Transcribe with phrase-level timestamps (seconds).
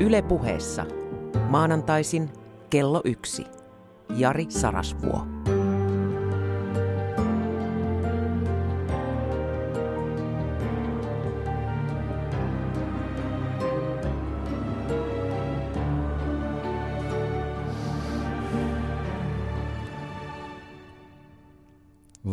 [0.00, 0.86] Yle puheessa.
[1.48, 2.30] Maanantaisin
[2.70, 3.44] kello yksi.
[4.16, 5.26] Jari Sarasvuo.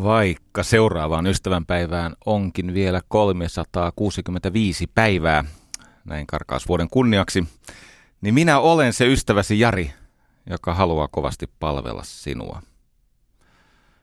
[0.03, 5.43] Vaikka seuraavaan ystävänpäivään onkin vielä 365 päivää,
[6.09, 7.47] näin karkausvuoden kunniaksi,
[8.21, 9.93] niin minä olen se ystäväsi Jari,
[10.49, 12.61] joka haluaa kovasti palvella sinua.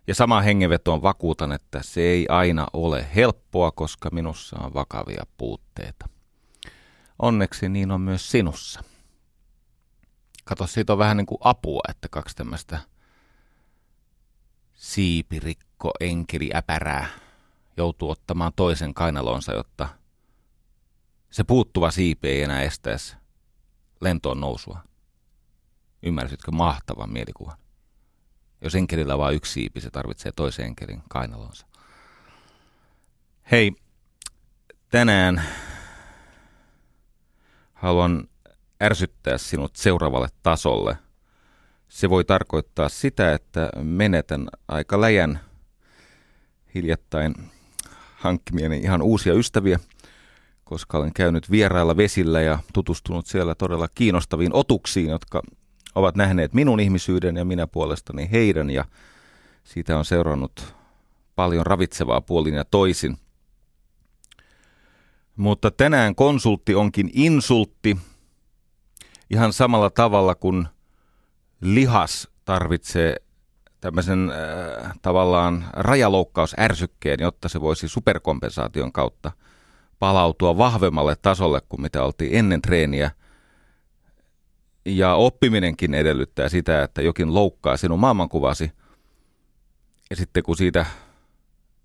[0.07, 6.09] Ja sama hengenvetoon vakuutan, että se ei aina ole helppoa, koska minussa on vakavia puutteita.
[7.19, 8.83] Onneksi niin on myös sinussa.
[10.45, 12.79] Kato, siitä on vähän niin kuin apua, että kaksi tämmöistä
[14.75, 17.07] siipirikko enkeli äpärää
[17.77, 19.89] joutuu ottamaan toisen kainalonsa, jotta
[21.31, 23.17] se puuttuva siipi ei enää estäisi
[24.01, 24.81] lentoon nousua.
[26.03, 27.57] Ymmärsitkö mahtavan mielikuvan?
[28.61, 31.67] Jos enkelillä on vain yksi siipi, se tarvitsee toisen enkelin kainalonsa.
[33.51, 33.73] Hei,
[34.91, 35.43] tänään
[37.75, 38.29] haluan
[38.83, 40.99] ärsyttää sinut seuraavalle tasolle.
[41.89, 45.41] Se voi tarkoittaa sitä, että menetän aika läjän
[46.75, 47.35] hiljattain
[48.17, 49.81] hankkimieni ihan uusia ystäviä,
[50.67, 55.43] koska olen käynyt vierailla vesillä ja tutustunut siellä todella kiinnostaviin otuksiin, jotka
[55.95, 58.85] ovat nähneet minun ihmisyyden ja minä puolestani heidän ja
[59.65, 60.75] siitä on seurannut
[61.35, 63.17] paljon ravitsevaa puolin ja toisin.
[65.37, 67.97] Mutta tänään konsultti onkin insultti
[69.31, 70.69] ihan samalla tavalla kuin
[71.61, 73.17] lihas tarvitsee
[73.81, 79.33] tämmöisen äh, tavallaan rajaloukkausärsykkeen, jotta se voisi superkompensaation kautta
[79.99, 83.11] palautua vahvemmalle tasolle kuin mitä oltiin ennen treeniä.
[84.85, 88.73] Ja oppiminenkin edellyttää sitä, että jokin loukkaa sinun maailmankuvasi.
[90.11, 90.87] Ja sitten kun siitä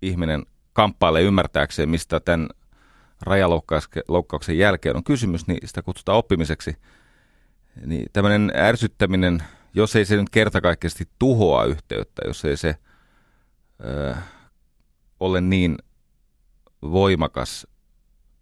[0.02, 2.48] ihminen kamppailee ymmärtääkseen, mistä tämän
[3.20, 6.76] rajaloukkauksen jälkeen on kysymys, niin sitä kutsutaan oppimiseksi.
[7.86, 9.42] Niin tämmöinen ärsyttäminen,
[9.74, 12.76] jos ei se nyt kertakaikkisesti tuhoa yhteyttä, jos ei se
[13.84, 14.14] ö,
[15.20, 15.76] ole niin
[16.82, 17.66] voimakas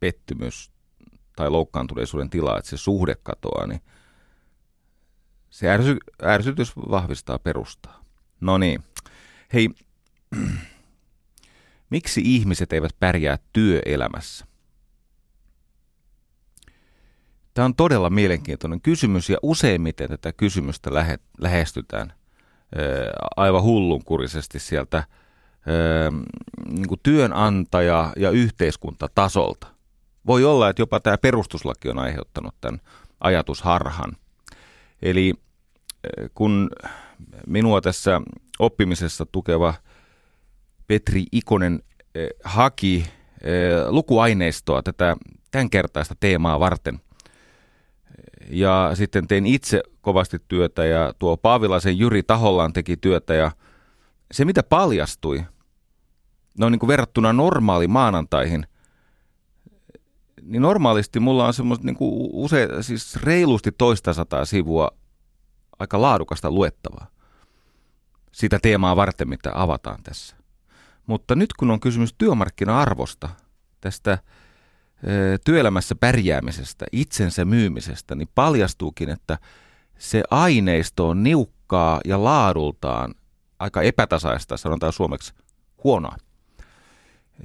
[0.00, 0.72] pettymys
[1.36, 3.80] tai loukkaantuneisuuden tila, että se suhde katoaa, niin
[5.50, 8.04] se ärsy, ärsytys vahvistaa perustaa.
[8.40, 8.84] No niin.
[9.52, 9.68] Hei,
[11.90, 14.46] miksi ihmiset eivät pärjää työelämässä?
[17.54, 22.84] Tämä on todella mielenkiintoinen kysymys ja useimmiten tätä kysymystä lähe, lähestytään ää,
[23.36, 25.06] aivan hullunkurisesti sieltä ää,
[26.68, 29.79] niin työnantaja- ja yhteiskuntatasolta.
[30.26, 32.80] Voi olla, että jopa tämä perustuslaki on aiheuttanut tämän
[33.20, 34.16] ajatusharhan.
[35.02, 35.34] Eli
[36.34, 36.70] kun
[37.46, 38.20] minua tässä
[38.58, 39.74] oppimisessa tukeva
[40.86, 41.82] Petri Ikonen
[42.44, 43.06] haki
[43.88, 45.16] lukuaineistoa tätä
[45.50, 47.00] tämänkertaista teemaa varten–
[48.50, 53.50] ja sitten tein itse kovasti työtä ja tuo Paavilaisen Jyri tahollaan teki työtä ja
[54.32, 55.44] se mitä paljastui,
[56.58, 58.66] no niin kuin verrattuna normaali maanantaihin,
[60.42, 64.90] niin normaalisti mulla on semmoista niin kuin usein, siis reilusti toista sataa sivua
[65.78, 67.06] aika laadukasta luettavaa
[68.32, 70.36] sitä teemaa varten, mitä avataan tässä.
[71.06, 73.28] Mutta nyt kun on kysymys työmarkkina-arvosta,
[73.80, 74.18] tästä
[75.44, 79.38] työelämässä pärjäämisestä, itsensä myymisestä, niin paljastuukin, että
[79.98, 83.14] se aineisto on niukkaa ja laadultaan
[83.58, 85.32] aika epätasaista, sanotaan suomeksi
[85.84, 86.16] huonoa.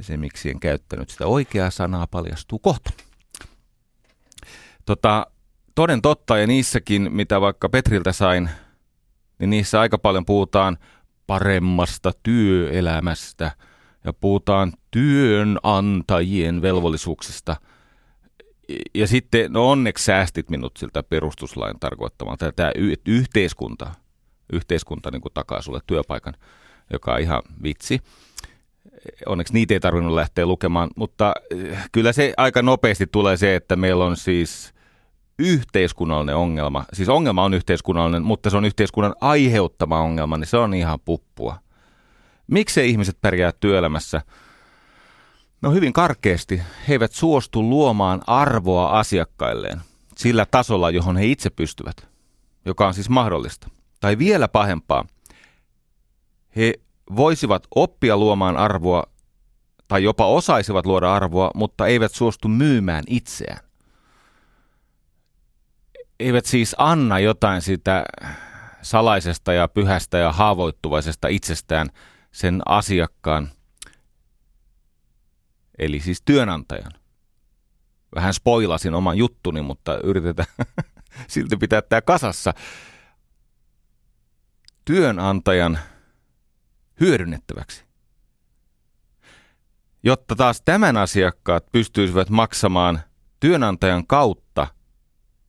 [0.01, 2.91] Se, miksi en käyttänyt sitä oikeaa sanaa, paljastuu kohta.
[4.85, 5.27] Tota,
[5.75, 8.49] toden totta, ja niissäkin, mitä vaikka Petriltä sain,
[9.39, 10.77] niin niissä aika paljon puhutaan
[11.27, 13.51] paremmasta työelämästä–
[14.05, 17.55] ja puhutaan työnantajien velvollisuuksista.
[18.95, 22.71] Ja sitten, no onneksi säästit minut siltä perustuslain tarkoittamalta, tämä
[23.05, 23.91] yhteiskunta,
[24.53, 26.33] yhteiskunta niin takaa sulle työpaikan,
[26.93, 28.01] joka on ihan vitsi.
[29.25, 33.75] Onneksi niitä ei tarvinnut lähteä lukemaan, mutta eh, kyllä se aika nopeasti tulee se, että
[33.75, 34.73] meillä on siis
[35.39, 36.85] yhteiskunnallinen ongelma.
[36.93, 41.57] Siis ongelma on yhteiskunnallinen, mutta se on yhteiskunnan aiheuttama ongelma, niin se on ihan puppua.
[42.47, 44.21] Miksi ihmiset pärjää työelämässä?
[45.61, 46.61] No hyvin karkeasti.
[46.87, 49.81] He eivät suostu luomaan arvoa asiakkailleen
[50.17, 52.07] sillä tasolla, johon he itse pystyvät,
[52.65, 53.69] joka on siis mahdollista.
[53.99, 55.05] Tai vielä pahempaa,
[56.55, 56.73] he
[57.15, 59.03] voisivat oppia luomaan arvoa
[59.87, 63.59] tai jopa osaisivat luoda arvoa, mutta eivät suostu myymään itseään.
[66.19, 68.05] eivät siis anna jotain sitä
[68.81, 71.89] salaisesta ja pyhästä ja haavoittuvaisesta itsestään
[72.31, 73.49] sen asiakkaan,
[75.79, 76.91] eli siis työnantajan.
[78.15, 80.47] Vähän spoilasin oman juttuni, mutta yritetään
[81.27, 82.53] silti pitää tämä kasassa.
[84.85, 85.79] Työnantajan
[86.99, 87.85] hyödynnettäväksi.
[90.03, 92.99] Jotta taas tämän asiakkaat pystyisivät maksamaan
[93.39, 94.67] työnantajan kautta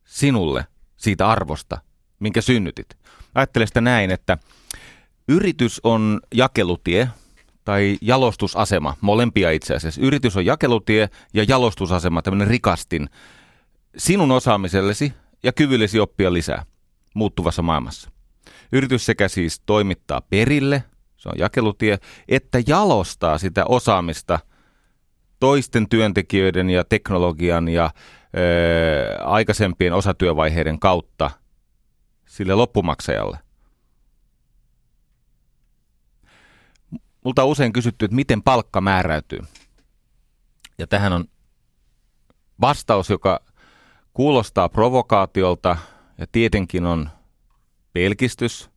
[0.05, 0.67] sinulle
[0.97, 1.81] siitä arvosta,
[2.19, 2.97] minkä synnytit.
[3.35, 4.39] Ajattele sitä näin, että
[5.29, 7.09] yritys on jakelutie
[7.65, 10.01] tai jalostusasema, molempia itse asiassa.
[10.01, 13.09] Yritys on jakelutie ja jalostusasema, tämmöinen rikastin
[13.97, 15.13] sinun osaamisellesi
[15.43, 16.67] ja kyvyllesi oppia lisää
[17.15, 18.11] muuttuvassa maailmassa.
[18.73, 20.85] Yritys sekä siis toimittaa perille,
[21.27, 24.39] se on jakelutie, että jalostaa sitä osaamista
[25.41, 27.91] toisten työntekijöiden ja teknologian ja
[28.37, 31.31] ö, aikaisempien osatyövaiheiden kautta
[32.27, 33.39] sille loppumaksajalle.
[37.25, 39.41] Multa on usein kysytty, että miten palkka määräytyy.
[40.79, 41.25] Ja tähän on
[42.61, 43.41] vastaus, joka
[44.13, 45.77] kuulostaa provokaatiolta
[46.19, 47.11] ja tietenkin on
[47.93, 48.76] pelkistys.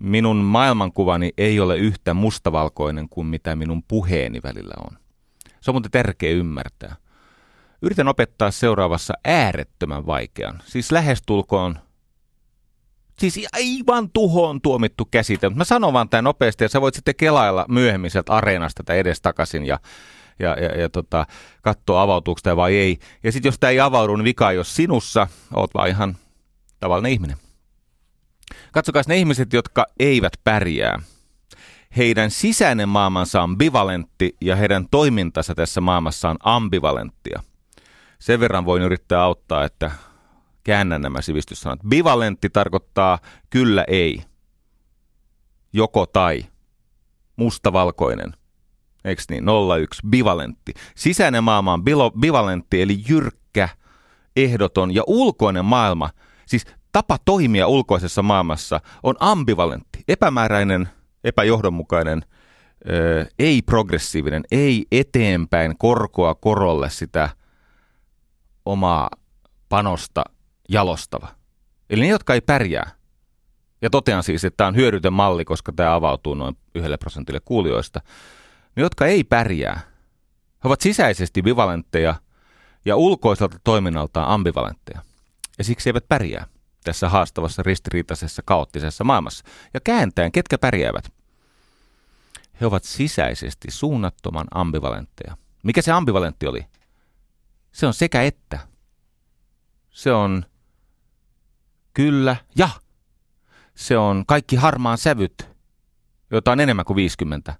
[0.00, 4.98] Minun maailmankuvani ei ole yhtä mustavalkoinen kuin mitä minun puheeni välillä on.
[5.60, 6.96] Se on muuten tärkeä ymmärtää.
[7.82, 11.78] Yritän opettaa seuraavassa äärettömän vaikean, siis lähestulkoon
[13.18, 15.48] Siis aivan tuhoon tuomittu käsite.
[15.48, 19.66] Mä sanon vaan tämän nopeasti ja sä voit sitten kelailla myöhemmin sieltä areenasta tai edestakaisin
[19.66, 19.78] ja,
[20.38, 21.26] ja, ja, ja tota,
[21.62, 22.98] katsoa avautuuko tämä vai ei.
[23.22, 26.16] Ja sitten jos tämä ei avaudu, niin vika jos sinussa, oot vaan ihan
[26.80, 27.36] tavallinen ihminen.
[28.72, 30.98] Katsokaa ne ihmiset, jotka eivät pärjää.
[31.96, 37.42] Heidän sisäinen maailmansa on bivalentti ja heidän toimintansa tässä maailmassa on ambivalenttia.
[38.18, 39.90] Sen verran voin yrittää auttaa, että
[40.64, 41.80] käännän nämä sivistyssanat.
[41.88, 43.18] Bivalentti tarkoittaa
[43.50, 44.22] kyllä ei,
[45.72, 46.44] joko tai,
[47.36, 48.34] mustavalkoinen.
[49.04, 49.44] Eikö niin?
[49.82, 50.74] 01, bivalentti.
[50.94, 51.84] Sisäinen maailma on
[52.20, 53.68] bivalentti, eli jyrkkä,
[54.36, 56.10] ehdoton ja ulkoinen maailma,
[56.46, 60.88] siis tapa toimia ulkoisessa maailmassa on ambivalentti, epämääräinen,
[61.24, 62.22] epäjohdonmukainen,
[63.38, 67.28] ei progressiivinen, ei eteenpäin korkoa korolle sitä
[68.64, 69.10] omaa
[69.68, 70.24] panosta
[70.68, 71.28] jalostava.
[71.90, 72.90] Eli ne, jotka ei pärjää.
[73.82, 78.00] Ja totean siis, että tämä on hyödytön malli, koska tämä avautuu noin yhdelle prosentille kuulijoista.
[78.76, 79.80] Ne, jotka ei pärjää,
[80.64, 82.14] he ovat sisäisesti bivalentteja
[82.84, 85.00] ja ulkoiselta toiminnaltaan ambivalentteja.
[85.58, 86.53] Ja siksi eivät pärjää
[86.84, 89.44] tässä haastavassa, ristiriitaisessa, kaoottisessa maailmassa.
[89.74, 91.12] Ja kääntäen, ketkä pärjäävät?
[92.60, 95.36] He ovat sisäisesti suunnattoman ambivalentteja.
[95.62, 96.66] Mikä se ambivalentti oli?
[97.72, 98.58] Se on sekä että.
[99.90, 100.44] Se on
[101.94, 102.68] kyllä ja.
[103.74, 105.48] Se on kaikki harmaan sävyt,
[106.30, 107.54] joita on enemmän kuin 50.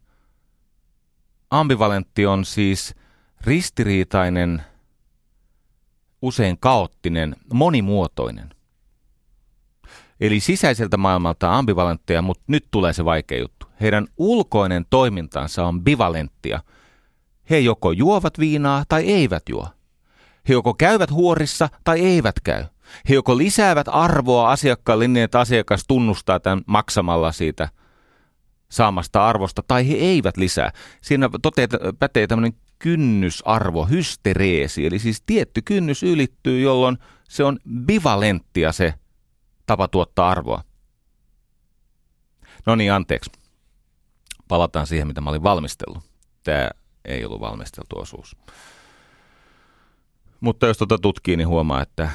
[1.51, 2.95] Ambivalentti on siis
[3.41, 4.63] ristiriitainen,
[6.23, 8.54] usein kaoottinen, monimuotoinen.
[10.21, 13.67] Eli sisäiseltä maailmalta ambivalentteja, mutta nyt tulee se vaikea juttu.
[13.81, 16.61] Heidän ulkoinen toimintansa on bivalenttia.
[17.51, 19.69] He joko juovat viinaa tai eivät juo.
[20.49, 22.65] He joko käyvät huorissa tai eivät käy.
[23.09, 27.69] He joko lisäävät arvoa asiakkaalle niin, että asiakas tunnustaa tämän maksamalla siitä
[28.69, 30.73] saamasta arvosta, tai he eivät lisää.
[31.03, 36.99] Siinä toteet, pätee tämmöinen kynnysarvo, hystereesi, eli siis tietty kynnys ylittyy, jolloin
[37.29, 38.95] se on bivalenttia se
[39.67, 40.65] tapa tuottaa arvoa.
[42.67, 43.31] No niin, anteeksi.
[44.49, 46.05] Palataan siihen, mitä mä olin valmistellut.
[46.45, 46.71] Tämä
[47.05, 48.37] ei ollut valmisteltu osuus.
[50.41, 52.11] Mutta jos tuota tutkii, niin huomaa, että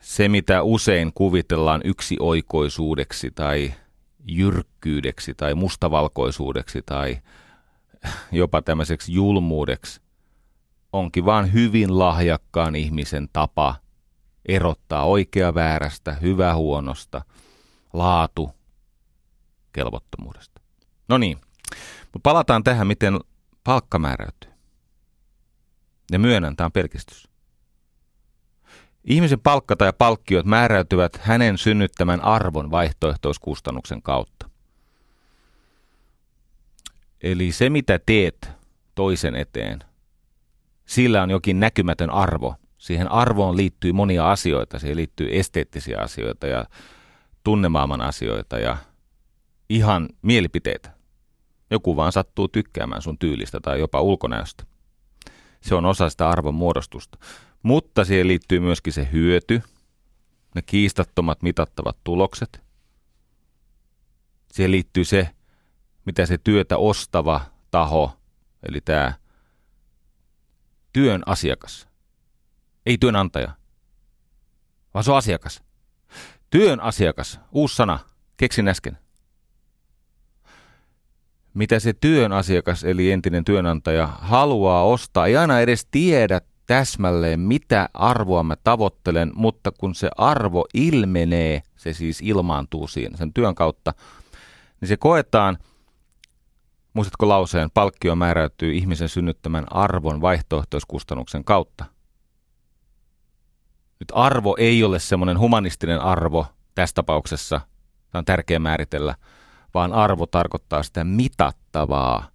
[0.00, 3.74] se, mitä usein kuvitellaan yksioikoisuudeksi tai
[4.24, 7.18] jyrkkyydeksi tai mustavalkoisuudeksi tai
[8.32, 10.00] jopa tämmöiseksi julmuudeksi,
[10.92, 13.74] onkin vain hyvin lahjakkaan ihmisen tapa
[14.48, 17.22] erottaa oikea väärästä, hyvä huonosta,
[17.92, 18.50] laatu
[19.72, 20.60] kelvottomuudesta.
[21.08, 21.38] No niin,
[22.02, 23.18] mutta palataan tähän, miten
[23.64, 24.50] palkka määräytyy.
[26.12, 27.28] Ja myönnän, tämä on pelkistys.
[29.04, 34.50] Ihmisen palkka tai palkkiot määräytyvät hänen synnyttämän arvon vaihtoehtoiskustannuksen kautta.
[37.22, 38.50] Eli se, mitä teet
[38.94, 39.78] toisen eteen,
[40.86, 42.54] sillä on jokin näkymätön arvo.
[42.80, 44.78] Siihen arvoon liittyy monia asioita.
[44.78, 46.64] Siihen liittyy esteettisiä asioita ja
[47.44, 48.76] tunnemaailman asioita ja
[49.68, 50.90] ihan mielipiteitä.
[51.70, 54.64] Joku vaan sattuu tykkäämään sun tyylistä tai jopa ulkonäöstä.
[55.60, 57.18] Se on osa sitä arvon muodostusta.
[57.62, 59.62] Mutta siihen liittyy myöskin se hyöty,
[60.54, 62.62] ne kiistattomat mitattavat tulokset.
[64.52, 65.28] Siihen liittyy se,
[66.04, 68.12] mitä se työtä ostava taho,
[68.68, 69.14] eli tämä
[70.92, 71.89] työn asiakas,
[72.86, 73.50] ei työnantaja,
[74.94, 75.62] vaan se on asiakas.
[76.50, 77.98] Työn asiakas, uusi sana,
[78.36, 78.98] keksin äsken.
[81.54, 87.88] Mitä se työn asiakas, eli entinen työnantaja, haluaa ostaa, ei aina edes tiedä täsmälleen, mitä
[87.94, 93.94] arvoa mä tavoittelen, mutta kun se arvo ilmenee, se siis ilmaantuu siinä sen työn kautta,
[94.80, 95.58] niin se koetaan,
[96.92, 101.84] muistatko lauseen, palkkio määräytyy ihmisen synnyttämän arvon vaihtoehtoiskustannuksen kautta.
[104.00, 107.60] Nyt arvo ei ole semmoinen humanistinen arvo tässä tapauksessa,
[108.10, 109.14] tämä on tärkeä määritellä,
[109.74, 112.28] vaan arvo tarkoittaa sitä mitattavaa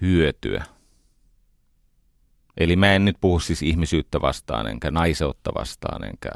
[0.00, 0.64] hyötyä.
[2.56, 6.30] Eli mä en nyt puhu siis ihmisyyttä vastaan, enkä naiseutta vastaan, enkä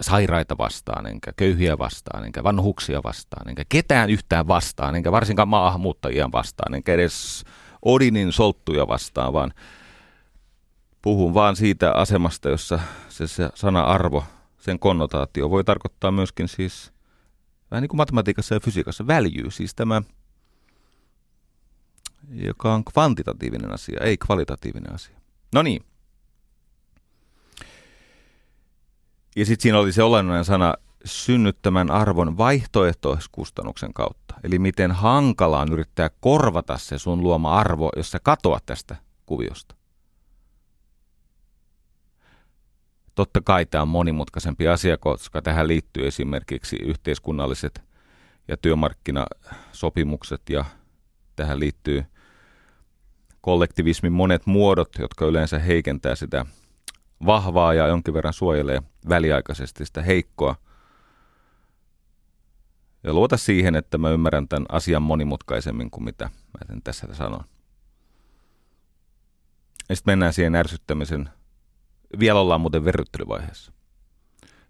[0.00, 6.28] sairaita vastaan, enkä köyhiä vastaan, enkä vanhuksia vastaan, enkä ketään yhtään vastaan, enkä varsinkaan maahanmuuttajia
[6.32, 7.44] vastaan, enkä edes
[7.84, 9.52] Odinin solttuja vastaan, vaan
[11.02, 14.24] puhun vaan siitä asemasta, jossa se, se sana arvo,
[14.58, 16.92] sen konnotaatio voi tarkoittaa myöskin siis,
[17.70, 20.02] vähän niin kuin matematiikassa ja fysiikassa, väljyy, siis tämä,
[22.30, 25.16] joka on kvantitatiivinen asia, ei kvalitatiivinen asia.
[25.54, 25.84] No niin,
[29.36, 34.34] Ja sitten siinä oli se olennainen sana synnyttämän arvon vaihtoehtoiskustannuksen kautta.
[34.44, 39.74] Eli miten hankala on yrittää korvata se sun luoma arvo, jos sä katoat tästä kuviosta.
[43.14, 47.82] Totta kai tämä on monimutkaisempi asia, koska tähän liittyy esimerkiksi yhteiskunnalliset
[48.48, 50.64] ja työmarkkinasopimukset ja
[51.36, 52.04] tähän liittyy
[53.40, 56.46] kollektivismin monet muodot, jotka yleensä heikentää sitä
[57.26, 60.56] vahvaa ja jonkin verran suojelee väliaikaisesti sitä heikkoa.
[63.04, 67.44] Ja luota siihen, että mä ymmärrän tämän asian monimutkaisemmin kuin mitä mä tässä sanon.
[69.88, 71.30] Ja sitten mennään siihen ärsyttämisen.
[72.18, 73.72] Vielä ollaan muuten verryttelyvaiheessa.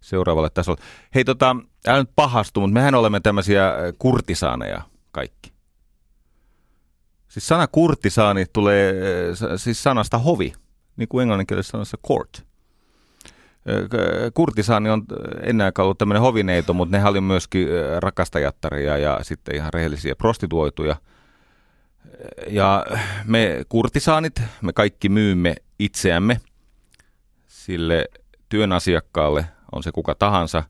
[0.00, 0.82] Seuraavalle tasolle.
[1.14, 1.56] Hei tota,
[1.86, 4.82] älä nyt pahastu, mutta mehän olemme tämmöisiä äh, kurtisaaneja
[5.12, 5.52] kaikki.
[7.28, 10.52] Siis sana kurtisaani tulee äh, siis sanasta hovi
[10.96, 12.46] niin kuin englanninkielisessä sanassa court.
[14.34, 15.04] Kurtisaani on
[15.42, 17.68] ennen aikaa ollut tämmöinen hovineito, mutta ne oli myöskin
[17.98, 20.96] rakastajattaria ja sitten ihan rehellisiä prostituoituja.
[22.48, 22.86] Ja
[23.24, 26.40] me kurtisaanit, me kaikki myymme itseämme
[27.64, 28.04] sille
[28.48, 30.64] työnasiakkaalle, on se kuka tahansa.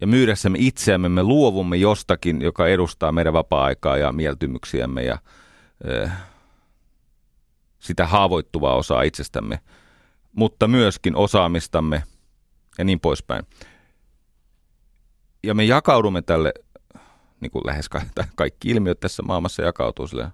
[0.00, 5.18] Ja myydessämme itseämme me luovumme jostakin, joka edustaa meidän vapaa-aikaa ja mieltymyksiämme ja
[7.78, 9.60] sitä haavoittuvaa osaa itsestämme,
[10.32, 12.02] mutta myöskin osaamistamme
[12.78, 13.46] ja niin poispäin.
[15.42, 16.54] Ja me jakaudumme tälle,
[17.40, 17.88] niin kuin lähes
[18.34, 20.28] kaikki ilmiöt tässä maailmassa jakautuu sille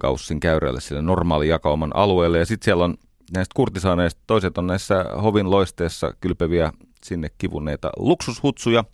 [0.00, 2.38] Gaussin käyrälle, sille normaali jakauman alueelle.
[2.38, 2.98] Ja sitten siellä on
[3.34, 6.72] näistä kurtisaaneista, toiset on näissä hovin loisteessa kylpeviä
[7.04, 8.84] sinne kivuneita luksushutsuja.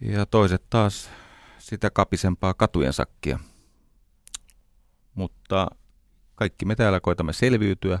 [0.00, 1.10] Ja toiset taas
[1.58, 3.38] sitä kapisempaa katujen sakkia–
[5.14, 5.66] mutta
[6.34, 7.98] kaikki me täällä koitamme selviytyä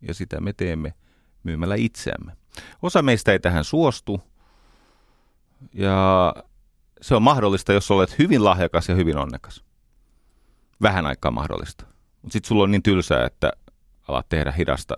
[0.00, 0.94] ja sitä me teemme
[1.42, 2.36] myymällä itseämme.
[2.82, 4.20] Osa meistä ei tähän suostu
[5.72, 6.34] ja
[7.00, 9.64] se on mahdollista, jos olet hyvin lahjakas ja hyvin onnekas.
[10.82, 11.86] Vähän aikaa mahdollista.
[12.22, 13.52] Mutta sitten sulla on niin tylsää, että
[14.12, 14.96] alat tehdä hidasta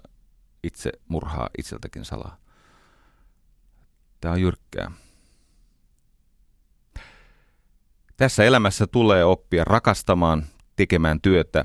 [0.63, 2.37] itse murhaa itseltäkin salaa.
[4.21, 4.91] Tämä on jyrkkää.
[8.17, 11.65] Tässä elämässä tulee oppia rakastamaan tekemään työtä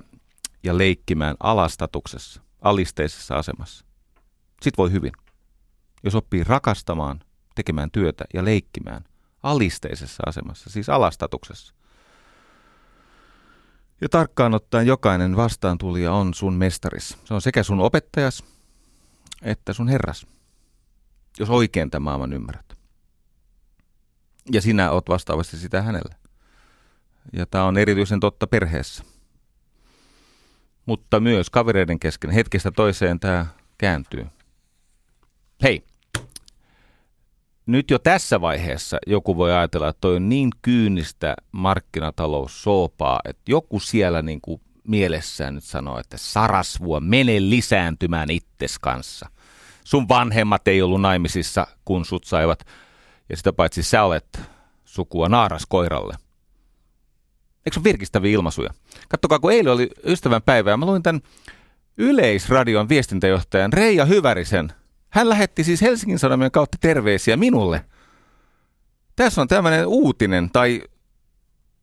[0.63, 3.86] ja leikkimään alastatuksessa, alisteisessa asemassa.
[4.62, 5.12] Sitten voi hyvin.
[6.03, 7.20] Jos oppii rakastamaan,
[7.56, 9.03] tekemään työtä ja leikkimään
[9.44, 11.74] alisteisessa asemassa, siis alastatuksessa.
[14.01, 17.18] Ja tarkkaan ottaen jokainen vastaantulija on sun mestaris.
[17.25, 18.44] Se on sekä sun opettajas
[19.41, 20.27] että sun herras,
[21.39, 22.74] jos oikein tämän maailman ymmärrät.
[24.51, 26.15] Ja sinä oot vastaavasti sitä hänelle.
[27.34, 29.03] Ja tämä on erityisen totta perheessä.
[30.86, 32.29] Mutta myös kavereiden kesken.
[32.29, 33.46] Hetkestä toiseen tämä
[33.77, 34.25] kääntyy.
[35.63, 35.86] Hei,
[37.72, 43.80] nyt jo tässä vaiheessa joku voi ajatella, että toi on niin kyynistä markkinataloussoopaa, että joku
[43.80, 49.30] siellä niin kuin mielessään nyt sanoo, että sarasvua, mene lisääntymään itses kanssa.
[49.84, 52.66] Sun vanhemmat ei ollut naimisissa, kun sut saivat,
[53.30, 54.42] ja sitä paitsi sä olet
[54.86, 56.16] sukua naaraskoiralle–
[57.66, 58.70] Eikö se ole virkistäviä ilmaisuja?
[59.10, 61.22] Kattokaa, kun eilen oli ystävän päivää, mä luin tämän
[61.98, 64.74] Yleisradion viestintäjohtajan Reija Hyvärisen.
[65.10, 67.86] Hän lähetti siis Helsingin Sanomien kautta terveisiä minulle.
[69.16, 70.84] Tässä on tämmöinen uutinen, tai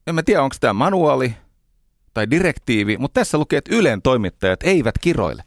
[0.06, 1.36] en mä tiedä, onko tämä manuaali
[2.14, 5.44] tai direktiivi, mutta tässä lukee, että Ylen toimittajat eivät kiroile.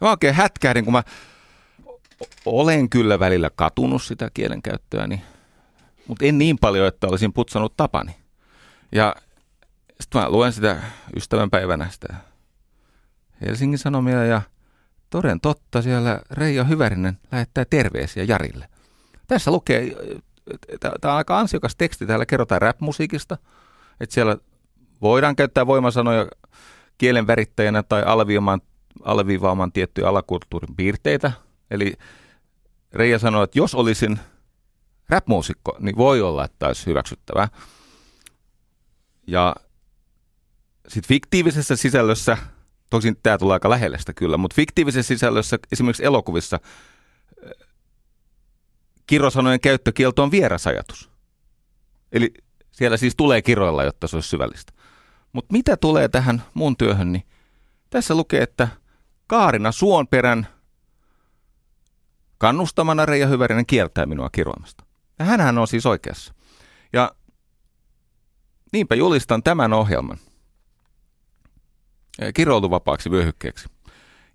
[0.00, 1.02] Mä oikein hätkähdin, kun mä
[2.44, 5.22] olen kyllä välillä katunut sitä kielenkäyttöäni,
[6.06, 8.16] mutta en niin paljon, että olisin putsannut tapani.
[8.92, 9.16] Ja
[10.00, 10.82] sitten mä luen sitä
[11.16, 12.14] ystävänpäivänä sitä
[13.46, 14.42] Helsingin Sanomia ja
[15.14, 18.68] toden totta siellä Reija Hyvärinen lähettää terveisiä Jarille.
[19.26, 19.96] Tässä lukee,
[20.80, 23.38] tämä on aika ansiokas teksti, täällä kerrotaan rap-musiikista,
[24.00, 24.36] että siellä
[25.02, 26.26] voidaan käyttää voimasanoja
[26.98, 28.60] kielen värittäjänä tai alviimaan,
[29.02, 31.32] alviivaamaan tiettyjä alakulttuurin piirteitä.
[31.70, 31.92] Eli
[32.92, 34.18] Reija sanoi, että jos olisin
[35.08, 37.48] rap-muusikko, niin voi olla, että olisi hyväksyttävää.
[39.26, 39.56] Ja
[40.88, 42.36] sitten fiktiivisessä sisällössä,
[42.90, 46.58] tosin tämä tulee aika lähelle sitä kyllä, mutta fiktiivisessä sisällössä, esimerkiksi elokuvissa,
[47.44, 47.50] äh,
[49.06, 51.10] kirosanojen käyttökielto on vieras ajatus.
[52.12, 52.34] Eli
[52.72, 54.72] siellä siis tulee kiroilla, jotta se olisi syvällistä.
[55.32, 57.26] Mutta mitä tulee tähän mun työhön, niin
[57.90, 58.68] tässä lukee, että
[59.26, 60.46] Kaarina Suonperän
[62.38, 64.84] kannustamana Reija Hyvärinen kieltää minua kiroamasta.
[65.18, 66.34] Ja hänhän on siis oikeassa.
[66.92, 67.14] Ja
[68.72, 70.18] niinpä julistan tämän ohjelman
[72.34, 73.68] kiroiluvapaaksi vyöhykkeeksi.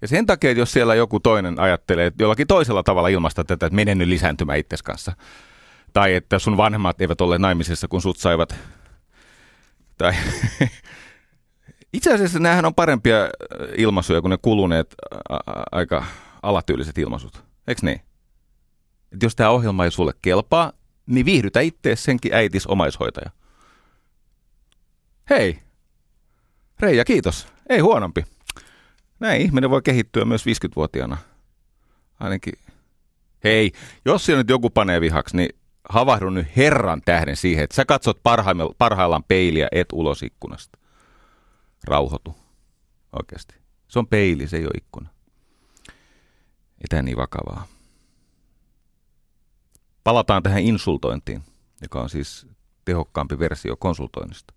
[0.02, 3.66] Ja sen takia, että jos siellä joku toinen ajattelee että jollakin toisella tavalla ilmasta tätä,
[3.66, 5.12] että menen nyt lisääntymään itsesi kanssa,
[5.94, 8.56] tai että sun vanhemmat eivät ole naimisissa, kun sut saivat,
[9.98, 10.14] tai
[11.94, 13.16] itse asiassa näähän on parempia
[13.78, 14.96] ilmaisuja kuin ne kuluneet
[15.72, 16.06] aika
[16.42, 18.02] alatyyliset ilmaisut, eikö niin?
[19.12, 20.72] että jos tämä ohjelma ei sulle kelpaa,
[21.06, 23.30] niin viihdytä itse senkin äitis omaishoitaja.
[25.30, 25.60] Hei,
[26.80, 27.48] Reija, kiitos.
[27.70, 28.26] Ei huonompi.
[29.20, 31.18] Näin ihminen voi kehittyä myös 50-vuotiaana.
[32.20, 32.54] Ainakin.
[33.44, 33.72] Hei,
[34.06, 35.50] jos siellä nyt joku panee vihaksi, niin
[35.90, 38.20] havahdu nyt herran tähden siihen, että sä katsot
[38.78, 40.80] parhaillaan peiliä et ulos ikkunasta.
[41.84, 42.36] Rauhoitu.
[43.20, 43.56] Oikeasti.
[43.88, 45.10] Se on peili, se ei ole ikkuna.
[46.94, 47.68] Ei niin vakavaa.
[50.04, 51.44] Palataan tähän insultointiin,
[51.82, 52.48] joka on siis
[52.86, 54.54] tehokkaampi versio konsultoinnista.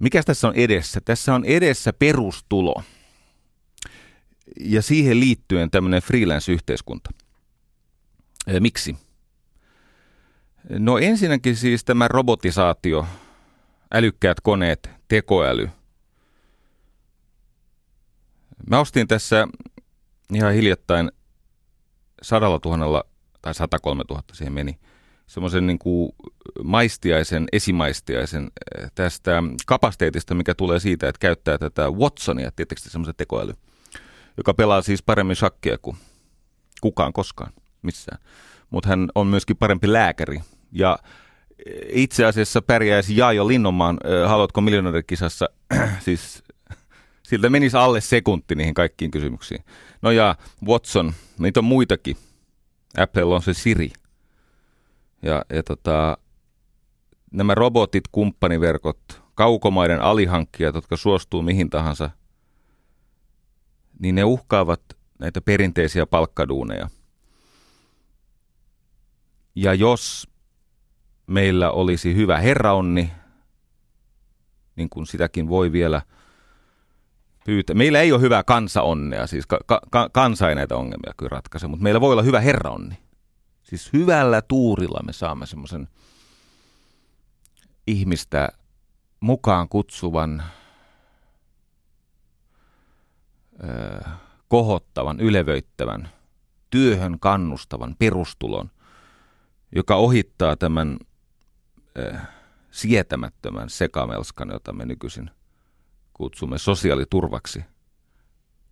[0.00, 1.00] Mikä tässä on edessä?
[1.00, 2.82] Tässä on edessä perustulo
[4.60, 7.10] ja siihen liittyen tämmöinen freelance-yhteiskunta.
[8.60, 8.96] Miksi?
[10.68, 13.06] No ensinnäkin siis tämä robotisaatio,
[13.94, 15.68] älykkäät koneet, tekoäly.
[18.70, 19.48] Mä ostin tässä
[20.34, 21.10] ihan hiljattain
[22.22, 23.04] sadalla tuhannella
[23.42, 24.78] tai 103 000 siihen meni,
[25.26, 26.12] semmoisen niin kuin
[26.64, 33.54] maistiaisen, esimaistiaisen eh, tästä kapasiteetista, mikä tulee siitä, että käyttää tätä Watsonia, tietysti semmoisen tekoäly,
[34.36, 35.96] joka pelaa siis paremmin shakkia kuin
[36.80, 38.18] kukaan koskaan missään.
[38.70, 40.40] Mutta hän on myöskin parempi lääkäri.
[40.72, 40.98] Ja
[41.88, 45.48] itse asiassa pärjäisi Jaajo Linnomaan äh, Haluatko miljonäärikisassa,
[46.04, 46.42] siis
[47.22, 49.64] siltä menisi alle sekunti niihin kaikkiin kysymyksiin.
[50.02, 52.16] No ja Watson, niitä on muitakin
[52.96, 53.90] Apple on se Siri.
[55.24, 56.18] Ja, ja tota,
[57.32, 62.10] nämä robotit, kumppaniverkot, kaukomaiden alihankkijat, jotka suostuu mihin tahansa,
[63.98, 64.80] niin ne uhkaavat
[65.18, 66.88] näitä perinteisiä palkkaduuneja.
[69.54, 70.28] Ja jos
[71.26, 73.12] meillä olisi hyvä herraonni,
[74.76, 76.02] niin kuin sitäkin voi vielä
[77.44, 77.74] pyytää.
[77.74, 81.82] Meillä ei ole hyvää kansaonnea, siis ka- ka- kansa ei näitä ongelmia kyllä ratkaise, mutta
[81.82, 83.03] meillä voi olla hyvä herraonni.
[83.64, 85.88] Siis hyvällä tuurilla me saamme semmoisen
[87.86, 88.48] ihmistä
[89.20, 90.42] mukaan kutsuvan,
[94.48, 96.08] kohottavan, ylevöittävän,
[96.70, 98.70] työhön kannustavan perustulon,
[99.74, 100.98] joka ohittaa tämän
[102.70, 105.30] sietämättömän sekamelskan, jota me nykyisin–
[106.14, 107.64] kutsumme sosiaaliturvaksi,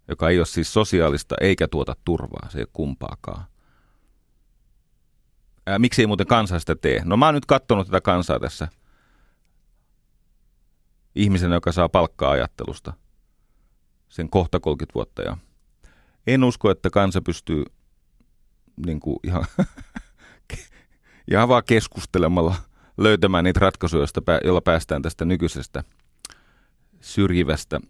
[0.08, 3.44] joka ei ole siis sosiaalista eikä tuota turvaa, se ei ole kumpaakaan.
[5.66, 7.02] Ää, miksi ei muuten kansa sitä tee?
[7.04, 8.68] No mä oon nyt katsonut tätä kansaa tässä
[11.14, 12.92] ihmisenä, joka saa palkkaa ajattelusta
[14.08, 15.22] sen kohta 30 vuotta.
[15.22, 15.36] Ja
[16.26, 17.64] en usko, että kansa pystyy
[18.86, 19.44] niin kuin ihan,
[21.30, 22.54] ihan vaan keskustelemalla
[22.96, 24.06] löytämään niitä ratkaisuja,
[24.44, 25.84] joilla päästään tästä nykyisestä–
[27.02, 27.80] syrjivästä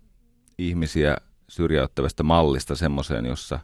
[0.59, 1.17] ihmisiä
[1.49, 3.59] syrjäyttävästä mallista semmoiseen, jossa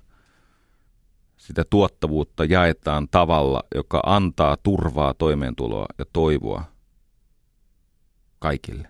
[1.48, 6.64] sitä tuottavuutta jaetaan tavalla, joka antaa turvaa, toimeentuloa ja toivoa
[8.38, 8.88] kaikille.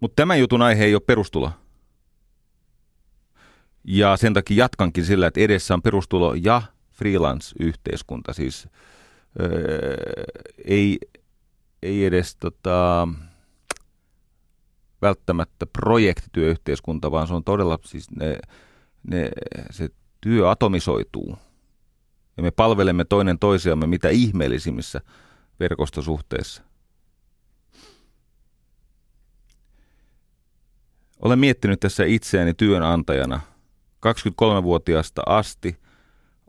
[0.00, 1.50] Mutta tämän jutun aihe ei ole perustulo.
[3.84, 8.32] Ja sen takia jatkankin sillä, että edessä on perustulo ja freelance-yhteiskunta.
[8.32, 8.68] Siis
[9.40, 9.94] öö,
[10.64, 10.98] ei,
[11.82, 13.08] ei edes tota,
[15.02, 18.38] välttämättä projektityöyhteiskunta, vaan se on todella siis ne,
[19.10, 19.30] ne,
[19.70, 19.88] se
[20.20, 21.38] työ atomisoituu.
[22.36, 25.00] Ja me palvelemme toinen toisiamme mitä ihmeellisimmissä
[25.60, 26.62] verkostosuhteissa.
[31.22, 33.40] Olen miettinyt tässä itseäni työnantajana
[34.06, 35.76] 23-vuotiaasta asti.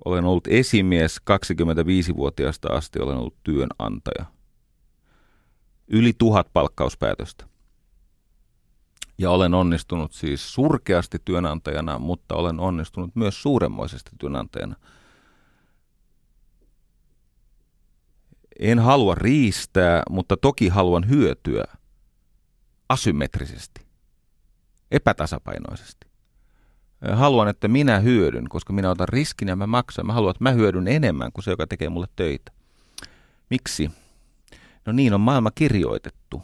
[0.06, 4.26] Olen ollut esimies 25-vuotiaasta asti, olen ollut työnantaja.
[5.88, 7.57] Yli tuhat palkkauspäätöstä.
[9.18, 14.76] Ja olen onnistunut siis surkeasti työnantajana, mutta olen onnistunut myös suuremmoisesti työnantajana.
[18.60, 21.64] En halua riistää, mutta toki haluan hyötyä
[22.90, 23.82] asymmetrisesti,
[24.92, 26.08] epätasapainoisesti.
[27.14, 30.06] Haluan, että minä hyödyn, koska minä otan riskin ja mä maksan.
[30.06, 32.52] Mä haluan, että mä hyödyn enemmän kuin se, joka tekee mulle töitä.
[33.50, 33.92] Miksi?
[34.86, 36.42] No niin on maailma kirjoitettu.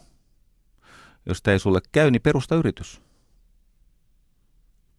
[1.26, 3.02] Jos tämä ei sulle käy, niin perusta yritys.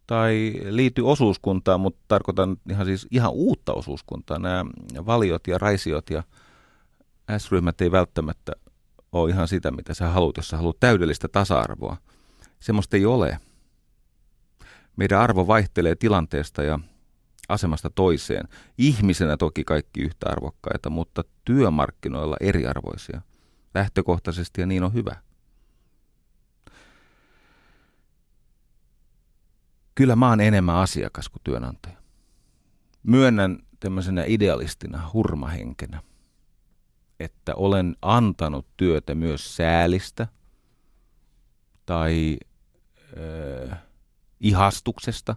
[0.06, 4.38] Tai liity osuuskuntaan, mutta tarkoitan ihan siis ihan uutta osuuskuntaa.
[4.38, 4.64] Nämä
[5.06, 6.22] valiot ja raisiot ja
[7.38, 8.52] S-ryhmät ei välttämättä
[9.12, 11.96] ole ihan sitä, mitä sä haluat, jos sä haluat täydellistä tasa-arvoa.
[12.60, 13.38] Semmoista ei ole.
[14.96, 16.78] Meidän arvo vaihtelee tilanteesta ja
[17.48, 18.48] asemasta toiseen.
[18.78, 23.22] Ihmisenä toki kaikki yhtä arvokkaita, mutta työmarkkinoilla eriarvoisia.
[23.74, 25.16] Lähtökohtaisesti ja niin on hyvä.
[29.96, 31.96] Kyllä mä oon enemmän asiakas kuin työnantaja.
[33.02, 36.02] Myönnän tämmöisenä idealistina, hurmahenkenä,
[37.20, 40.26] että olen antanut työtä myös säälistä
[41.86, 42.38] tai
[43.70, 43.78] äh,
[44.40, 45.36] ihastuksesta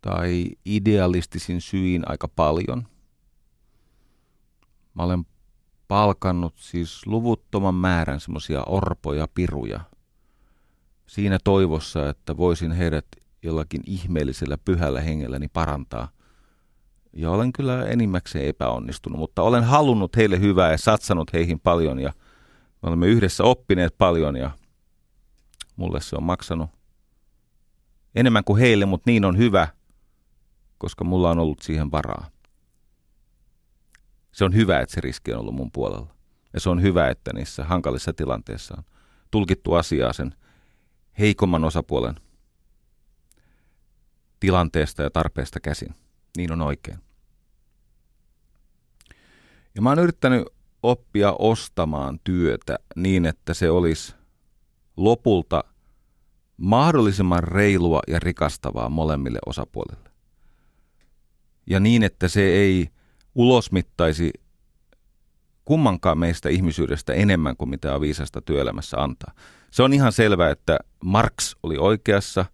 [0.00, 2.88] tai idealistisin syin aika paljon.
[4.94, 5.26] Mä olen
[5.88, 9.80] palkannut siis luvuttoman määrän semmoisia orpoja, piruja–
[11.10, 13.06] siinä toivossa, että voisin heidät
[13.42, 16.08] jollakin ihmeellisellä pyhällä hengelläni parantaa.
[17.12, 22.12] Ja olen kyllä enimmäkseen epäonnistunut, mutta olen halunnut heille hyvää ja satsannut heihin paljon ja
[22.82, 24.50] me olemme yhdessä oppineet paljon ja
[25.76, 26.70] mulle se on maksanut
[28.14, 29.68] enemmän kuin heille, mutta niin on hyvä,
[30.78, 32.30] koska mulla on ollut siihen varaa.
[34.32, 36.14] Se on hyvä, että se riski on ollut mun puolella.
[36.52, 38.84] Ja se on hyvä, että niissä hankalissa tilanteissa on
[39.30, 40.34] tulkittu asiaa sen
[41.18, 42.14] heikomman osapuolen
[44.40, 45.94] tilanteesta ja tarpeesta käsin.
[46.36, 46.98] Niin on oikein.
[49.74, 50.44] Ja mä oon yrittänyt
[50.82, 54.14] oppia ostamaan työtä niin, että se olisi
[54.96, 55.64] lopulta
[56.56, 60.10] mahdollisimman reilua ja rikastavaa molemmille osapuolille.
[61.66, 62.88] Ja niin, että se ei
[63.34, 64.32] ulosmittaisi
[65.64, 69.34] kummankaan meistä ihmisyydestä enemmän kuin mitä on viisasta työelämässä antaa.
[69.70, 72.44] Se on ihan selvää, että Marx oli oikeassa,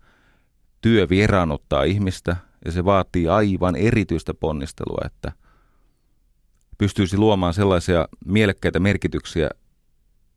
[0.80, 5.32] työ vieraanottaa ihmistä ja se vaatii aivan erityistä ponnistelua, että
[6.78, 9.50] pystyisi luomaan sellaisia mielekkäitä merkityksiä,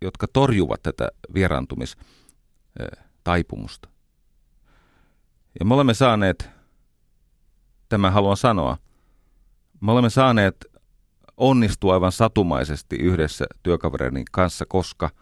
[0.01, 3.89] jotka torjuvat tätä vieraantumistaipumusta.
[5.59, 6.49] Ja me olemme saaneet,
[7.89, 8.77] tämä haluan sanoa,
[9.81, 10.55] me olemme saaneet
[11.37, 15.09] onnistua aivan satumaisesti yhdessä työkavereiden kanssa, koska–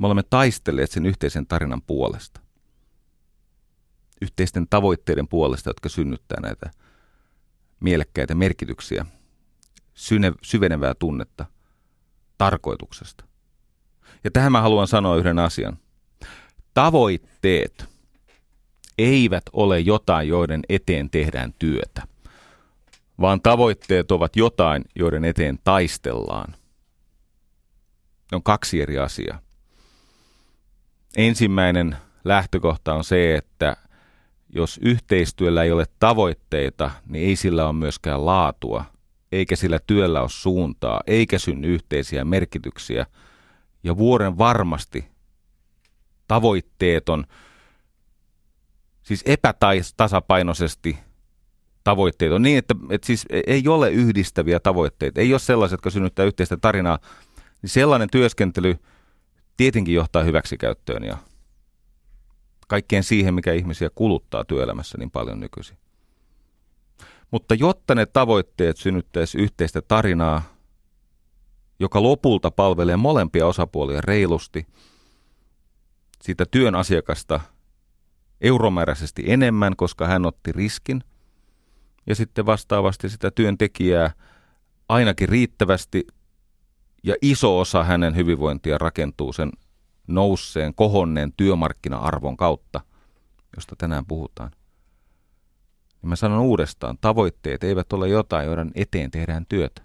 [0.00, 2.40] me olemme taistelleet sen yhteisen tarinan puolesta.
[4.22, 6.70] Yhteisten tavoitteiden puolesta, jotka synnyttää näitä
[7.80, 9.06] mielekkäitä merkityksiä,
[10.42, 11.46] syvenevää tunnetta
[12.38, 13.24] tarkoituksesta.
[14.24, 15.78] Ja tähän mä haluan sanoa yhden asian.
[16.74, 17.84] Tavoitteet
[18.98, 22.02] eivät ole jotain, joiden eteen tehdään työtä,
[23.20, 26.50] vaan tavoitteet ovat jotain, joiden eteen taistellaan.
[28.32, 29.49] Ne on kaksi eri asiaa.
[31.16, 33.76] Ensimmäinen lähtökohta on se, että
[34.48, 38.84] jos yhteistyöllä ei ole tavoitteita, niin ei sillä ole myöskään laatua,
[39.32, 43.06] eikä sillä työllä ole suuntaa, eikä synny yhteisiä merkityksiä.
[43.84, 45.04] Ja vuoren varmasti
[46.28, 47.24] tavoitteeton,
[49.02, 50.98] siis epätasapainoisesti
[51.84, 56.24] tavoitteet on niin, että, että siis ei ole yhdistäviä tavoitteita, ei ole sellaisia, jotka synnyttää
[56.24, 56.98] yhteistä tarinaa,
[57.62, 58.76] niin sellainen työskentely–
[59.60, 61.18] tietenkin johtaa hyväksikäyttöön ja
[62.68, 65.76] kaikkeen siihen, mikä ihmisiä kuluttaa työelämässä niin paljon nykyisin.
[67.30, 70.42] Mutta jotta ne tavoitteet synnyttäisi yhteistä tarinaa
[71.78, 74.66] joka lopulta palvelee molempia osapuolia reilusti,
[76.22, 77.40] sitä työn asiakasta
[78.40, 81.04] euromääräisesti enemmän, koska hän otti riskin,
[82.06, 84.12] ja sitten vastaavasti sitä työntekijää
[84.88, 86.06] ainakin riittävästi,
[87.02, 89.50] ja iso osa hänen hyvinvointia rakentuu sen
[90.06, 92.80] nousseen, kohonneen työmarkkina-arvon kautta,
[93.56, 94.50] josta tänään puhutaan.
[96.02, 99.82] Ja mä sanon uudestaan, tavoitteet eivät ole jotain, joiden eteen tehdään työtä.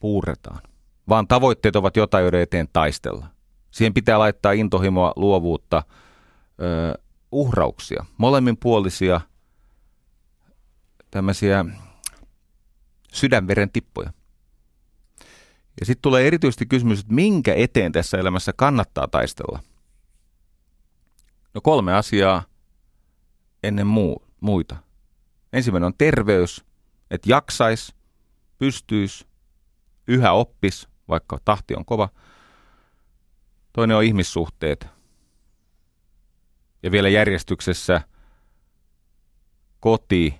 [0.00, 0.60] Puuretaan.
[1.08, 3.26] Vaan tavoitteet ovat jotain, joiden eteen taistella.
[3.70, 5.82] Siihen pitää laittaa intohimoa, luovuutta,
[6.62, 6.98] ö,
[7.32, 9.20] uhrauksia, molemminpuolisia
[11.10, 11.64] tämmöisiä
[13.12, 14.12] sydänveren tippoja.
[15.80, 19.60] Ja sitten tulee erityisesti kysymys, että minkä eteen tässä elämässä kannattaa taistella.
[21.54, 22.42] No kolme asiaa
[23.62, 24.76] ennen muu, muita.
[25.52, 26.64] Ensimmäinen on terveys,
[27.10, 27.94] että jaksais,
[28.58, 29.26] pystyis,
[30.08, 32.08] yhä oppis, vaikka tahti on kova.
[33.72, 34.86] Toinen on ihmissuhteet.
[36.82, 38.00] Ja vielä järjestyksessä
[39.80, 40.34] koti,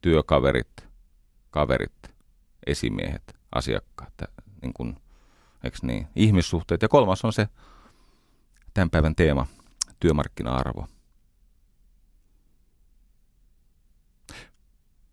[0.00, 0.88] työkaverit,
[1.50, 2.14] kaverit,
[2.66, 4.12] esimiehet, asiakkaat,
[4.62, 4.96] niin kuin,
[5.64, 6.82] eikö niin, ihmissuhteet.
[6.82, 7.48] Ja kolmas on se
[8.74, 9.46] tämän päivän teema,
[10.00, 10.86] työmarkkina-arvo.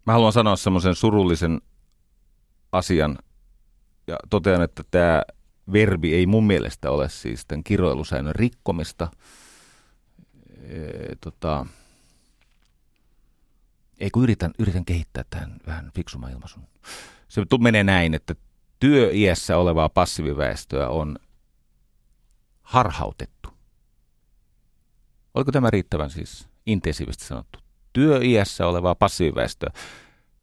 [0.06, 1.62] Mä haluan sanoa semmoisen surullisen
[2.72, 3.18] asian
[4.08, 5.22] ja totean, että tämä
[5.74, 9.12] verbi ei mun mielestä ole siis tämän kiroilusäännön rikkomista.
[10.62, 11.66] E, tota,
[14.00, 16.64] ei kun yritän, yritän kehittää tähän vähän fiksumman ilmaisun.
[17.28, 18.36] Se menee näin, että
[18.80, 21.16] työiässä olevaa passiiviväestöä on
[22.62, 23.50] harhautettu.
[25.34, 27.60] Oliko tämä riittävän siis intensiivisesti sanottu?
[27.94, 29.70] Työiässä olevaa passiiviväestöä.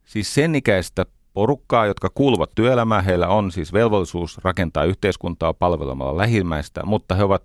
[0.05, 3.05] Siis sen ikäistä porukkaa, jotka kuuluvat työelämään.
[3.05, 7.43] Heillä on siis velvollisuus rakentaa yhteiskuntaa palvelemalla lähimmäistä, mutta he ovat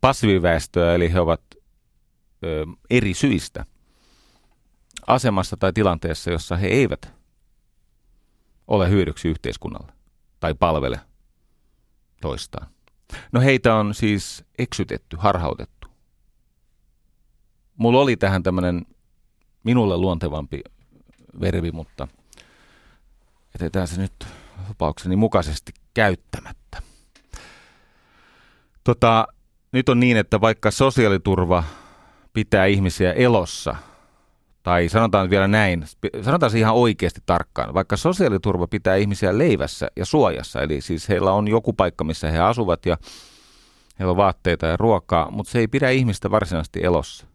[0.00, 1.42] passiiviväestöä, eli he ovat
[2.44, 3.64] ö, eri syistä
[5.06, 7.17] asemassa tai tilanteessa, jossa he eivät
[8.68, 9.92] ole hyödyksi yhteiskunnalle
[10.40, 11.00] tai palvele
[12.20, 12.66] toistaan.
[13.32, 15.88] No heitä on siis eksytetty, harhautettu.
[17.76, 18.86] Mulla oli tähän tämmöinen
[19.64, 20.60] minulle luontevampi
[21.40, 22.08] verbi, mutta
[23.54, 24.26] jätetään se nyt
[24.68, 26.82] lupaukseni mukaisesti käyttämättä.
[28.84, 29.26] Tota,
[29.72, 31.64] nyt on niin, että vaikka sosiaaliturva
[32.32, 33.76] pitää ihmisiä elossa,
[34.68, 35.84] tai sanotaan vielä näin,
[36.22, 41.32] sanotaan se ihan oikeasti tarkkaan, vaikka sosiaaliturva pitää ihmisiä leivässä ja suojassa, eli siis heillä
[41.32, 42.96] on joku paikka, missä he asuvat ja
[43.98, 47.26] heillä on vaatteita ja ruokaa, mutta se ei pidä ihmistä varsinaisesti elossa.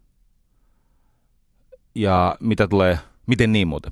[1.95, 3.91] Ja mitä tulee, miten niin muuten?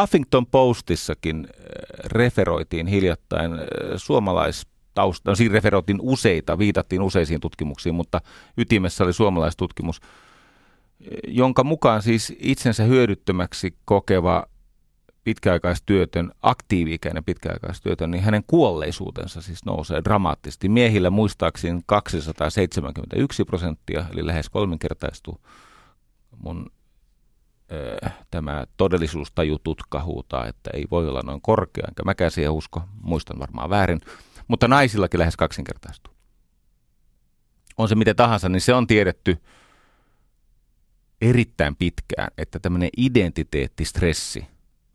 [0.00, 1.54] Huffington Postissakin äh,
[2.04, 3.58] referoitiin hiljattain äh,
[3.96, 8.20] suomalaistausta, no siinä referoitiin useita, viitattiin useisiin tutkimuksiin, mutta
[8.56, 10.31] ytimessä oli suomalaistutkimus, äh,
[11.28, 14.46] jonka mukaan siis itsensä hyödyttömäksi kokeva
[15.24, 20.68] pitkäaikaistyötön, aktiivi-ikäinen pitkäaikaistyötön, niin hänen kuolleisuutensa siis nousee dramaattisesti.
[20.68, 25.40] Miehillä muistaakseni 271 prosenttia, eli lähes kolminkertaistuu.
[26.38, 26.70] Mun
[28.30, 33.38] tämä todellisuustaju tutka huutaa, että ei voi olla noin korkea, enkä mäkään siihen usko, muistan
[33.38, 34.00] varmaan väärin,
[34.48, 36.14] mutta naisillakin lähes kaksinkertaistuu.
[37.78, 39.38] On se miten tahansa, niin se on tiedetty
[41.22, 44.46] erittäin pitkään, että tämmöinen identiteettistressi,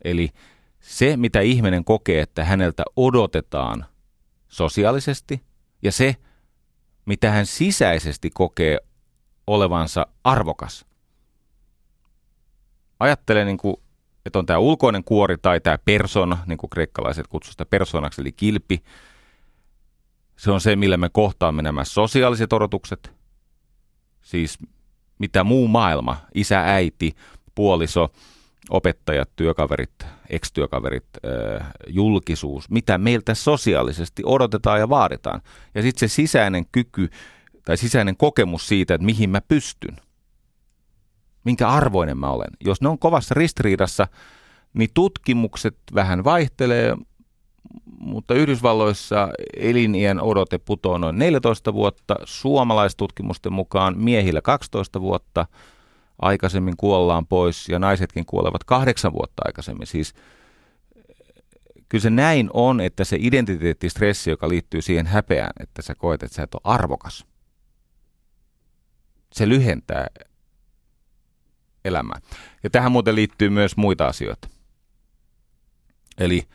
[0.04, 0.30] eli
[0.80, 3.86] se, mitä ihminen kokee, että häneltä odotetaan
[4.48, 5.42] sosiaalisesti,
[5.82, 6.16] ja se,
[7.06, 8.80] mitä hän sisäisesti kokee
[9.48, 10.86] olevansa arvokas,
[13.00, 13.76] ajattelee, niin kuin,
[14.26, 18.32] että on tämä ulkoinen kuori tai tämä persona, niin kuin kreikkalaiset kutsuvat sitä personaksi, eli
[18.32, 18.84] kilpi.
[20.38, 23.12] Se on se, millä me kohtaamme nämä sosiaaliset odotukset,
[24.22, 24.58] siis
[25.20, 27.16] mitä muu maailma, isä, äiti,
[27.56, 28.10] puoliso,
[28.70, 31.08] opettajat, työkaverit, ex-työkaverit,
[31.88, 35.42] julkisuus, mitä meiltä sosiaalisesti odotetaan ja vaaditaan.
[35.76, 37.10] Ja sitten se sisäinen kyky
[37.66, 39.98] tai sisäinen kokemus siitä, että mihin mä pystyn
[41.48, 42.50] minkä arvoinen mä olen.
[42.66, 44.08] Jos ne on kovassa ristiriidassa,
[44.74, 46.96] niin tutkimukset vähän vaihtelee,
[48.00, 55.46] mutta Yhdysvalloissa elinien odote putoaa noin 14 vuotta, suomalaistutkimusten mukaan miehillä 12 vuotta,
[56.22, 59.88] aikaisemmin kuollaan pois ja naisetkin kuolevat kahdeksan vuotta aikaisemmin.
[59.88, 60.14] Siis
[61.90, 66.36] kyllä se näin on, että se identiteettistressi, joka liittyy siihen häpeään, että sä koet, että
[66.36, 67.26] sä et ole arvokas,
[69.34, 70.08] se lyhentää
[71.86, 72.22] elämään.
[72.64, 74.48] Ja tähän muuten liittyy myös muita asioita.
[76.18, 76.48] Eli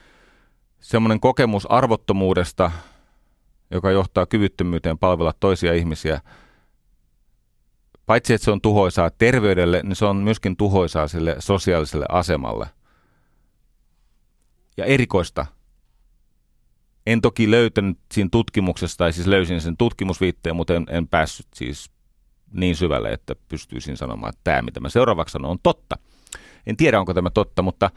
[0.83, 2.71] semmoinen kokemus arvottomuudesta,
[3.71, 6.21] joka johtaa kyvyttömyyteen palvella toisia ihmisiä,
[8.07, 12.67] paitsi että se on tuhoisaa terveydelle, niin se on myöskin tuhoisaa sille sosiaaliselle asemalle.
[14.77, 15.47] Ja erikoista.
[17.07, 21.91] En toki löytänyt siinä tutkimuksesta, tai siis löysin sen tutkimusviitteen, mutta en, en päässyt siis
[22.53, 25.99] niin syvälle, että pystyisin sanomaan, että tämä, mitä mä seuraavaksi sanon, on totta.
[26.67, 27.91] En tiedä, onko tämä totta, mutta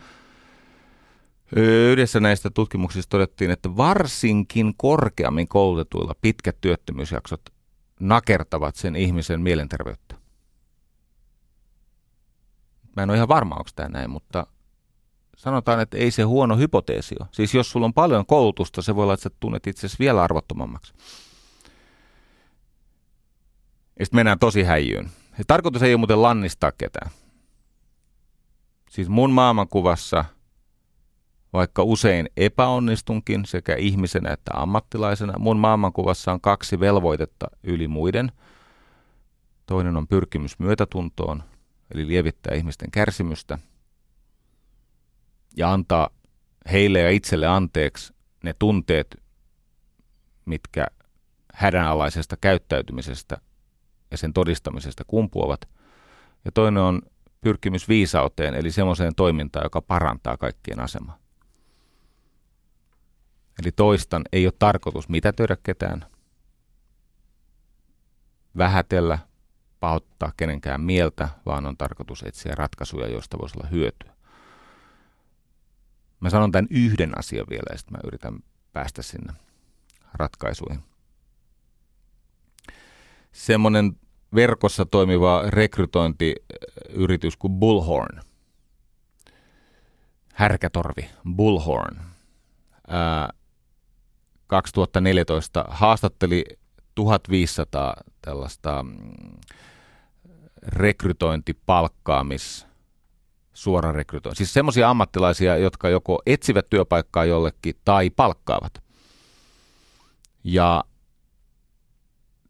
[1.55, 7.41] Yhdessä näistä tutkimuksista todettiin, että varsinkin korkeammin koulutetuilla pitkät työttömyysjaksot
[7.99, 10.15] nakertavat sen ihmisen mielenterveyttä.
[12.95, 14.47] Mä en ole ihan varma, onko tämä näin, mutta
[15.37, 17.29] sanotaan, että ei se huono hypoteesi ole.
[17.31, 20.93] Siis jos sulla on paljon koulutusta, se voi olla, että sä tunnet itsesi vielä arvottomammaksi.
[23.99, 25.09] Ja sitten mennään tosi häijyyn.
[25.37, 27.11] Ja tarkoitus ei ole muuten lannistaa ketään.
[28.89, 30.25] Siis mun maailmankuvassa–
[31.55, 38.31] vaikka usein epäonnistunkin sekä ihmisenä että ammattilaisena, mun maailmankuvassa on kaksi velvoitetta yli muiden.
[39.65, 41.43] Toinen on pyrkimys myötätuntoon,
[41.93, 43.57] eli lievittää ihmisten kärsimystä
[45.57, 46.09] ja antaa
[46.71, 48.13] heille ja itselle anteeksi
[48.43, 49.21] ne tunteet,
[50.45, 50.87] mitkä
[51.53, 53.37] hädänalaisesta käyttäytymisestä
[54.11, 55.69] ja sen todistamisesta kumpuavat.
[56.45, 57.01] Ja toinen on
[57.41, 61.24] pyrkimys viisauteen, eli semmoiseen toimintaan, joka parantaa kaikkien asemaa.
[63.61, 66.05] Eli toistan, ei ole tarkoitus mitätöidä ketään,
[68.57, 69.19] vähätellä,
[69.79, 74.15] pahoittaa kenenkään mieltä, vaan on tarkoitus etsiä ratkaisuja, joista voisi olla hyötyä.
[76.19, 78.39] Mä sanon tämän yhden asian vielä ja sitten mä yritän
[78.73, 79.33] päästä sinne
[80.13, 80.79] ratkaisuihin.
[83.31, 83.99] Semmoinen
[84.35, 88.21] verkossa toimiva rekrytointiyritys kuin Bullhorn.
[90.33, 91.97] Härkätorvi, Bullhorn.
[92.87, 93.29] Ää,
[94.47, 96.45] 2014 haastatteli
[96.95, 99.11] 1500 tällaista mm,
[100.67, 102.67] rekrytointipalkkaamis,
[103.53, 104.37] suora rekrytointi.
[104.37, 108.83] Siis semmoisia ammattilaisia, jotka joko etsivät työpaikkaa jollekin tai palkkaavat.
[110.43, 110.83] Ja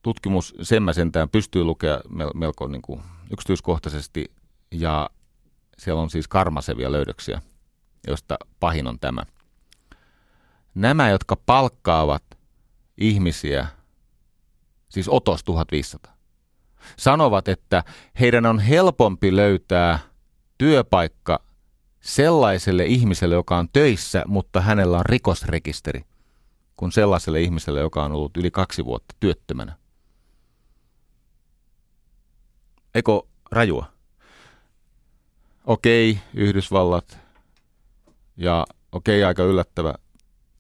[0.02, 2.02] tutkimus sen mä sentään pystyy lukea
[2.34, 4.32] melko niin kuin yksityiskohtaisesti
[4.72, 5.10] ja
[5.78, 7.42] siellä on siis karmasevia löydöksiä,
[8.08, 9.22] joista pahin on tämä
[10.76, 12.24] nämä, jotka palkkaavat
[12.98, 13.68] ihmisiä,
[14.90, 16.16] siis Otos 1500,
[16.98, 17.84] sanovat, että
[18.20, 20.00] heidän on helpompi löytää
[20.58, 21.40] työpaikka
[22.02, 26.06] sellaiselle ihmiselle, joka on töissä, mutta hänellä on rikosrekisteri,
[26.76, 29.76] kuin sellaiselle ihmiselle, joka on ollut yli kaksi vuotta työttömänä.
[32.96, 33.86] Eko rajua?
[35.66, 37.20] Okei, Yhdysvallat.
[38.38, 39.94] Ja okei, aika yllättävä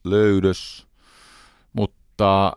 [0.05, 0.87] löydös,
[1.73, 2.53] mutta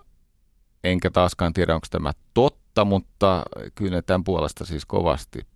[0.85, 3.43] enkä taaskaan tiedä, onko tämä totta, mutta
[3.75, 5.47] kyllä tämän puolesta siis kovasti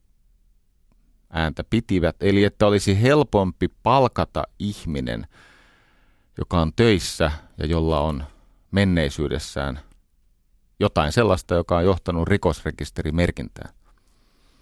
[1.31, 2.17] ääntä pitivät.
[2.21, 5.27] Eli että olisi helpompi palkata ihminen,
[6.39, 8.25] joka on töissä ja jolla on
[8.71, 9.81] menneisyydessään
[10.81, 13.75] jotain sellaista, joka on johtanut rikosrekisterimerkintään.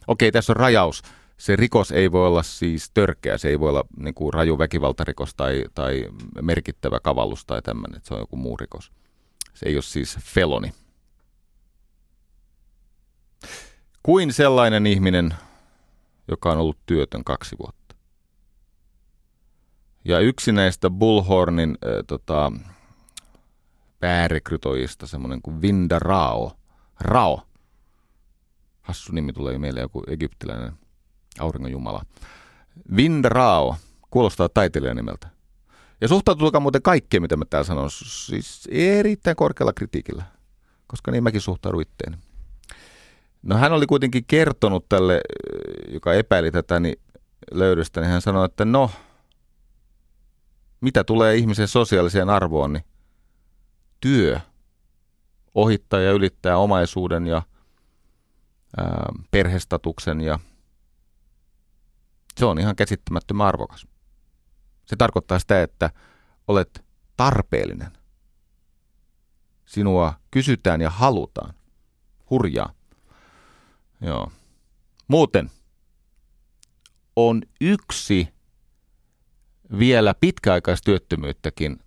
[0.06, 1.02] Okei, tässä on rajaus
[1.40, 5.34] se rikos ei voi olla siis törkeä, se ei voi olla niin kuin raju väkivaltarikos
[5.34, 6.08] tai, tai
[6.42, 8.92] merkittävä kavallus tai tämmöinen, että se on joku muu rikos.
[9.54, 10.72] Se ei ole siis feloni.
[14.02, 15.34] Kuin sellainen ihminen,
[16.28, 17.94] joka on ollut työtön kaksi vuotta.
[20.04, 22.52] Ja yksi näistä Bullhornin äh, tota,
[23.98, 26.52] päärekrytoijista, semmoinen kuin Vinda Rao.
[27.00, 27.42] Rao.
[28.80, 30.72] Hassu nimi tulee mieleen joku egyptiläinen
[31.38, 32.04] auringon jumala.
[32.96, 33.76] Vindrao,
[34.10, 35.28] kuulostaa taiteilijan nimeltä.
[36.00, 40.24] Ja suhtautukaa muuten kaikkeen, mitä mä täällä sanon, siis erittäin korkealla kritiikillä,
[40.86, 42.16] koska niin mäkin suhtaudun itteeni.
[43.42, 45.20] No hän oli kuitenkin kertonut tälle,
[45.88, 47.00] joka epäili tätä niin
[47.52, 48.90] löydöstä, niin hän sanoi, että no,
[50.80, 52.84] mitä tulee ihmisen sosiaaliseen arvoon, niin
[54.00, 54.40] työ
[55.54, 57.42] ohittaa ja ylittää omaisuuden ja
[58.76, 60.38] ää, perhestatuksen ja
[62.38, 63.86] se on ihan käsittämättömän arvokas.
[64.86, 65.90] Se tarkoittaa sitä, että
[66.48, 66.84] olet
[67.16, 67.90] tarpeellinen.
[69.66, 71.54] Sinua kysytään ja halutaan.
[72.30, 72.72] Hurjaa.
[74.00, 74.32] Joo.
[75.08, 75.50] Muuten
[77.16, 78.28] on yksi
[79.78, 81.78] vielä pitkäaikaistyöttömyyttäkin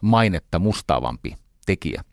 [0.00, 2.04] mainetta mustaavampi tekijä.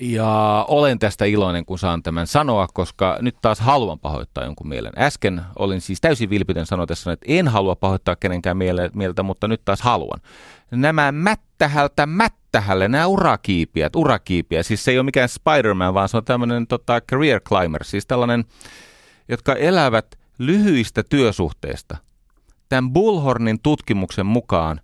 [0.00, 4.92] Ja olen tästä iloinen, kun saan tämän sanoa, koska nyt taas haluan pahoittaa jonkun mielen.
[4.98, 8.56] Äsken olin siis täysin vilpitön sanoitessa, että en halua pahoittaa kenenkään
[8.94, 10.20] mieltä, mutta nyt taas haluan.
[10.70, 16.24] Nämä mättähältä mättähälle, nämä urakiipiät, urakiipiä, siis se ei ole mikään Spider-Man, vaan se on
[16.24, 18.44] tämmöinen tota, career climber, siis tällainen,
[19.28, 20.06] jotka elävät
[20.38, 21.96] lyhyistä työsuhteista.
[22.68, 24.80] Tämän Bullhornin tutkimuksen mukaan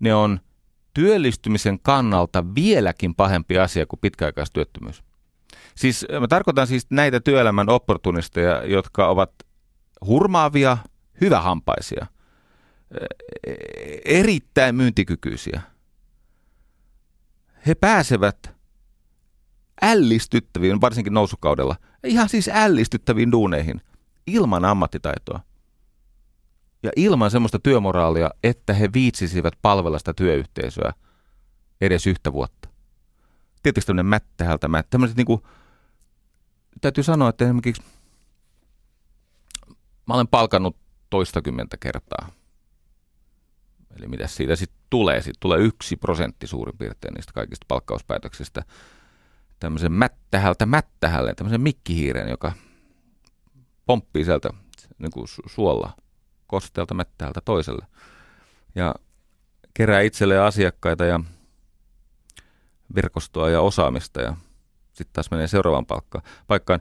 [0.00, 0.40] ne on
[0.94, 5.02] työllistymisen kannalta vieläkin pahempi asia kuin pitkäaikaistyöttömyys.
[5.74, 9.32] Siis mä tarkoitan siis näitä työelämän opportunisteja, jotka ovat
[10.06, 10.78] hurmaavia,
[11.20, 12.06] hyvähampaisia,
[14.04, 15.60] erittäin myyntikykyisiä.
[17.66, 18.54] He pääsevät
[19.82, 23.80] ällistyttäviin, varsinkin nousukaudella, ihan siis ällistyttäviin duuneihin
[24.26, 25.40] ilman ammattitaitoa
[26.84, 30.92] ja ilman semmoista työmoraalia, että he viitsisivät palvella sitä työyhteisöä
[31.80, 32.68] edes yhtä vuotta.
[33.62, 34.90] Tietysti tämmöinen mättähältä mättä.
[34.90, 35.42] Tämmöiset niin kuin,
[36.80, 37.82] täytyy sanoa, että esimerkiksi
[40.06, 40.76] mä olen palkannut
[41.10, 42.30] toistakymmentä kertaa.
[43.96, 45.22] Eli mitä siitä sitten tulee?
[45.22, 48.62] Sitten tulee yksi prosentti suurin piirtein niistä kaikista palkkauspäätöksistä
[49.60, 52.52] tämmöisen mättähältä mättähälle, tämmöisen mikkihiiren, joka
[53.86, 54.50] pomppii sieltä
[54.98, 55.92] niin kuin suolla
[56.54, 57.86] kosteelta mättäältä toiselle.
[58.74, 58.94] Ja
[59.74, 61.20] kerää itselleen asiakkaita ja
[62.94, 64.36] verkostoa ja osaamista ja
[64.92, 66.80] sitten taas menee seuraavaan palkkaan, paikkaan.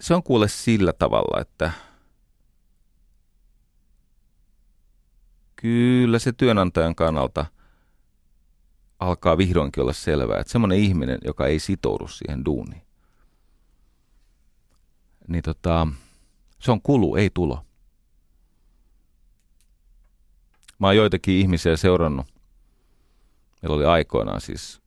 [0.00, 1.70] Se on kuule sillä tavalla, että
[5.56, 7.46] kyllä se työnantajan kannalta
[8.98, 12.82] alkaa vihdoinkin olla selvää, että semmoinen ihminen, joka ei sitoudu siihen duuniin,
[15.28, 15.86] niin tota,
[16.58, 17.64] se on kulu, ei tulo.
[20.78, 22.26] Mä oon joitakin ihmisiä seurannut.
[23.62, 24.82] Meillä oli aikoinaan siis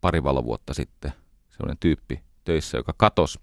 [0.00, 1.12] pari valovuotta sitten
[1.50, 3.38] sellainen tyyppi töissä, joka katos.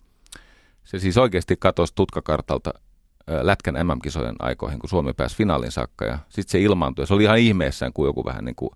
[0.83, 2.73] Se siis oikeasti katosi tutkakartalta
[3.41, 6.05] Lätkän MM-kisojen aikoihin, kun Suomi pääsi finaalin saakka.
[6.05, 7.07] Ja sitten se ilmaantui.
[7.07, 8.69] Se oli ihan ihmeessään, kun joku vähän niin kuin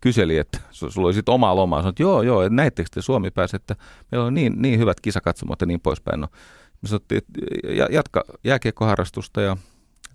[0.00, 1.78] kyseli, että sulla oli sitten omaa lomaa.
[1.78, 3.76] Sanoin, että joo, joo, näittekö te Suomi pääsi, että
[4.12, 6.20] meillä on niin, niin hyvät kisakatsomot ja niin poispäin.
[6.20, 6.28] No,
[6.82, 7.32] me sanottiin, että
[7.90, 9.56] jatka jääkiekkoharrastusta ja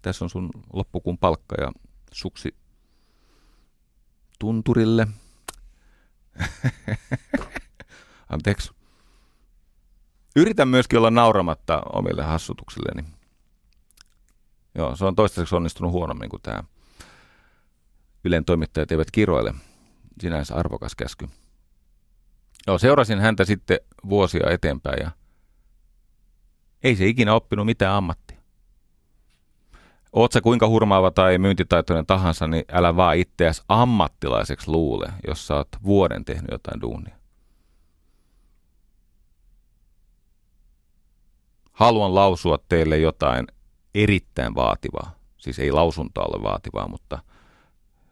[0.02, 1.72] tässä on sun loppukuun palkka ja
[2.12, 2.56] suksi
[4.40, 5.08] tunturille.
[8.30, 8.72] Anteeksi.
[10.36, 13.04] Yritän myöskin olla nauramatta omille hassutuksilleni.
[14.76, 16.64] Joo, se on toistaiseksi onnistunut huonommin kuin tämä
[18.26, 19.54] Ylen toimittajat eivät kiroile.
[20.22, 21.30] Sinänsä arvokas käsky.
[22.68, 25.12] Joo, seurasin häntä sitten vuosia eteenpäin ja
[26.84, 28.38] ei se ikinä oppinut mitään ammattia.
[30.14, 35.56] Oot sä kuinka hurmaava tai myyntitaitoinen tahansa, niin älä vaan itseäsi ammattilaiseksi luule, jos sä
[35.56, 37.16] oot vuoden tehnyt jotain duunia.
[41.72, 43.48] Haluan lausua teille jotain
[43.96, 45.16] erittäin vaativaa.
[45.38, 47.20] Siis ei lausunta ole vaativaa, mutta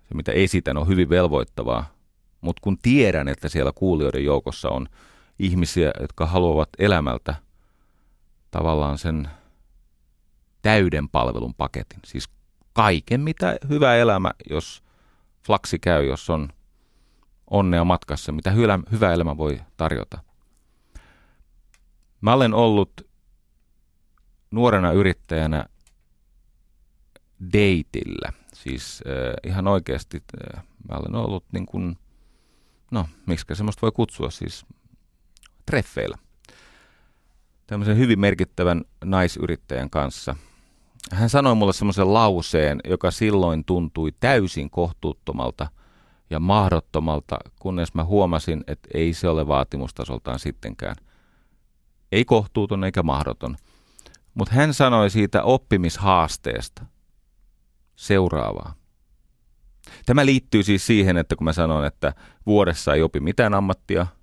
[0.10, 1.86] se mitä esitän on hyvin velvoittavaa.
[2.42, 4.88] Mutta kun tiedän, että siellä kuulijoiden joukossa on
[5.40, 7.36] ihmisiä, jotka haluavat elämältä–
[8.52, 9.30] tavallaan sen
[10.62, 12.00] täyden palvelun paketin.
[12.06, 12.30] Siis
[12.74, 14.84] kaiken, mitä hyvä elämä, jos
[15.46, 16.50] flaksi käy, jos on
[17.48, 18.52] onnea matkassa, mitä
[18.92, 20.24] hyvä, elämä voi tarjota.
[22.22, 23.08] Mä olen ollut
[24.52, 25.66] nuorena yrittäjänä
[27.54, 28.34] deitillä.
[28.54, 30.24] Siis äh, ihan oikeasti
[30.56, 31.98] äh, mä olen ollut niin kuin,
[32.92, 34.66] no, miksi semmoista voi kutsua, siis
[35.66, 36.18] treffeillä–
[37.72, 40.36] tämmöisen hyvin merkittävän naisyrittäjän kanssa.
[41.12, 45.68] Hän sanoi mulle semmoisen lauseen, joka silloin tuntui täysin kohtuuttomalta
[46.30, 50.96] ja mahdottomalta, kunnes mä huomasin, että ei se ole vaatimustasoltaan sittenkään.
[52.12, 53.58] Ei kohtuuton eikä mahdoton.
[54.34, 56.86] Mutta hän sanoi siitä oppimishaasteesta
[57.96, 58.74] seuraavaa.
[60.06, 62.14] Tämä liittyy siis siihen, että kun mä sanon, että
[62.46, 64.08] vuodessa ei opi mitään ammattia–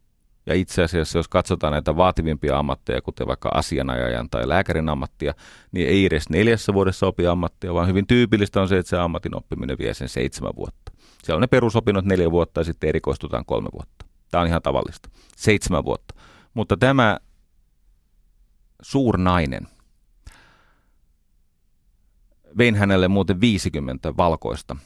[0.48, 5.34] ja itse asiassa, jos katsotaan näitä vaativimpia ammatteja, kuten vaikka asianajajan tai lääkärin ammattia,
[5.72, 9.36] niin ei edes neljässä vuodessa opi ammattia, vaan hyvin tyypillistä on se, että se ammatin
[9.36, 10.92] oppiminen vie sen seitsemän vuotta.
[11.22, 14.06] Siellä on ne perusopinnot neljä vuotta ja sitten erikoistutaan kolme vuotta.
[14.30, 15.08] Tämä on ihan tavallista.
[15.36, 16.14] Seitsemän vuotta.
[16.54, 17.18] Mutta tämä
[18.82, 19.68] suurnainen,
[22.58, 24.76] vein hänelle muuten 50 valkoista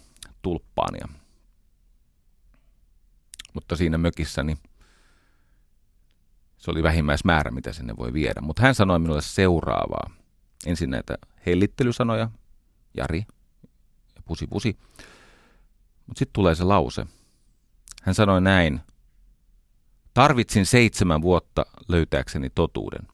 [0.42, 1.08] tulppaania.
[3.54, 4.71] Mutta siinä mökissäni niin
[6.62, 8.40] se oli vähimmäismäärä, mitä sinne voi viedä.
[8.40, 10.10] Mutta hän sanoi minulle seuraavaa.
[10.66, 12.30] Ensin näitä hellittely-sanoja,
[12.94, 13.24] Jari
[14.16, 14.76] ja pusi pusi.
[16.06, 17.06] Mutta sitten tulee se lause,
[18.02, 18.80] Hän sanoi näin.
[20.14, 23.08] Tarvitsin seitsemän vuotta löytääkseni totuuden.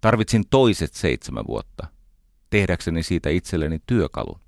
[0.00, 1.86] Tarvitsin toiset seitsemän vuotta
[2.50, 4.40] tehdäkseni siitä itselleni työkalun.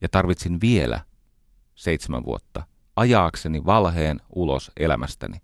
[0.00, 1.00] Ja tarvitsin vielä
[1.74, 5.40] seitsemän vuotta ajaakseni valheen ulos elämästäni.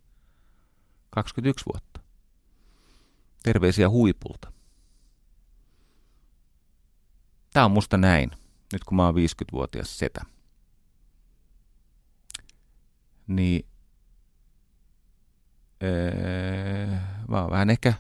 [1.11, 2.01] 21 vuotta.
[3.43, 4.53] Terveisiä huipulta.
[7.53, 8.31] Tämä on musta näin,
[8.73, 10.25] nyt kun mä oon 50-vuotias setä.
[13.27, 13.67] Niin
[15.81, 16.87] ee,
[17.29, 17.95] mä oon vähän ehkä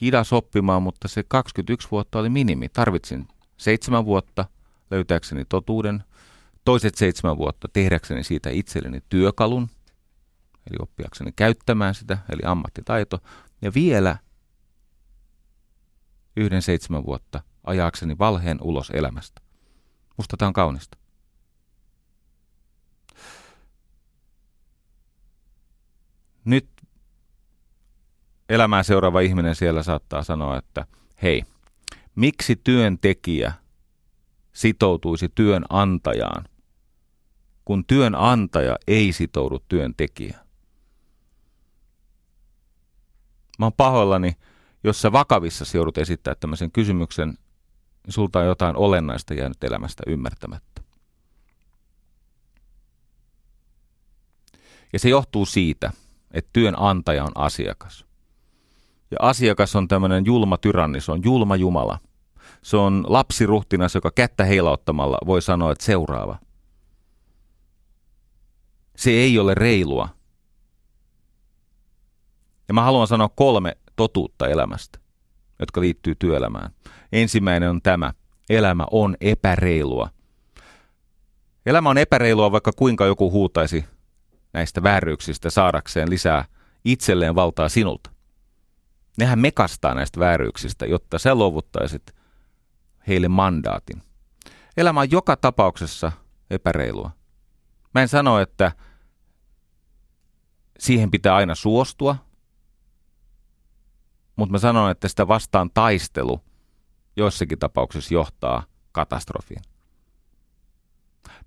[0.00, 2.68] hidas oppimaan, mutta se 21 vuotta oli minimi.
[2.68, 4.44] Tarvitsin seitsemän vuotta
[4.90, 6.04] löytääkseni totuuden,
[6.64, 9.70] toiset seitsemän vuotta tehdäkseni siitä itselleni työkalun,
[10.70, 13.18] eli oppiakseni käyttämään sitä, eli ammattitaito,
[13.62, 14.16] ja vielä
[16.36, 19.40] yhden seitsemän vuotta ajaakseni valheen ulos elämästä.
[20.16, 20.98] Musta tämä on kaunista.
[26.44, 26.68] Nyt
[28.48, 30.86] elämää seuraava ihminen siellä saattaa sanoa, että
[31.22, 31.44] hei,
[32.14, 33.52] miksi työntekijä
[34.52, 36.44] sitoutuisi työnantajaan,
[37.64, 40.47] kun työnantaja ei sitoudu työntekijään?
[43.58, 44.36] Mä oon pahoillani,
[44.84, 50.82] jos sä vakavissa joudut esittää tämmöisen kysymyksen, niin sulta on jotain olennaista jäänyt elämästä ymmärtämättä.
[54.92, 55.92] Ja se johtuu siitä,
[56.30, 58.04] että työnantaja on asiakas.
[59.10, 61.98] Ja asiakas on tämmöinen julma tyranni, se on julma Jumala.
[62.62, 66.38] Se on lapsiruhtinas, joka kättä heilauttamalla voi sanoa, että seuraava.
[68.96, 70.08] Se ei ole reilua.
[72.68, 74.98] Ja mä haluan sanoa kolme totuutta elämästä,
[75.58, 76.70] jotka liittyy työelämään.
[77.12, 78.12] Ensimmäinen on tämä.
[78.50, 80.08] Elämä on epäreilua.
[81.66, 83.84] Elämä on epäreilua, vaikka kuinka joku huutaisi
[84.52, 86.44] näistä vääryyksistä saadakseen lisää
[86.84, 88.10] itselleen valtaa sinulta.
[89.18, 92.14] Nehän mekastaa näistä vääryyksistä, jotta sä luovuttaisit
[93.08, 94.02] heille mandaatin.
[94.76, 96.12] Elämä on joka tapauksessa
[96.50, 97.10] epäreilua.
[97.94, 98.72] Mä en sano, että
[100.78, 102.27] siihen pitää aina suostua,
[104.38, 106.40] mutta mä sanon, että sitä vastaan taistelu
[107.16, 108.62] joissakin tapauksissa johtaa
[108.92, 109.62] katastrofiin.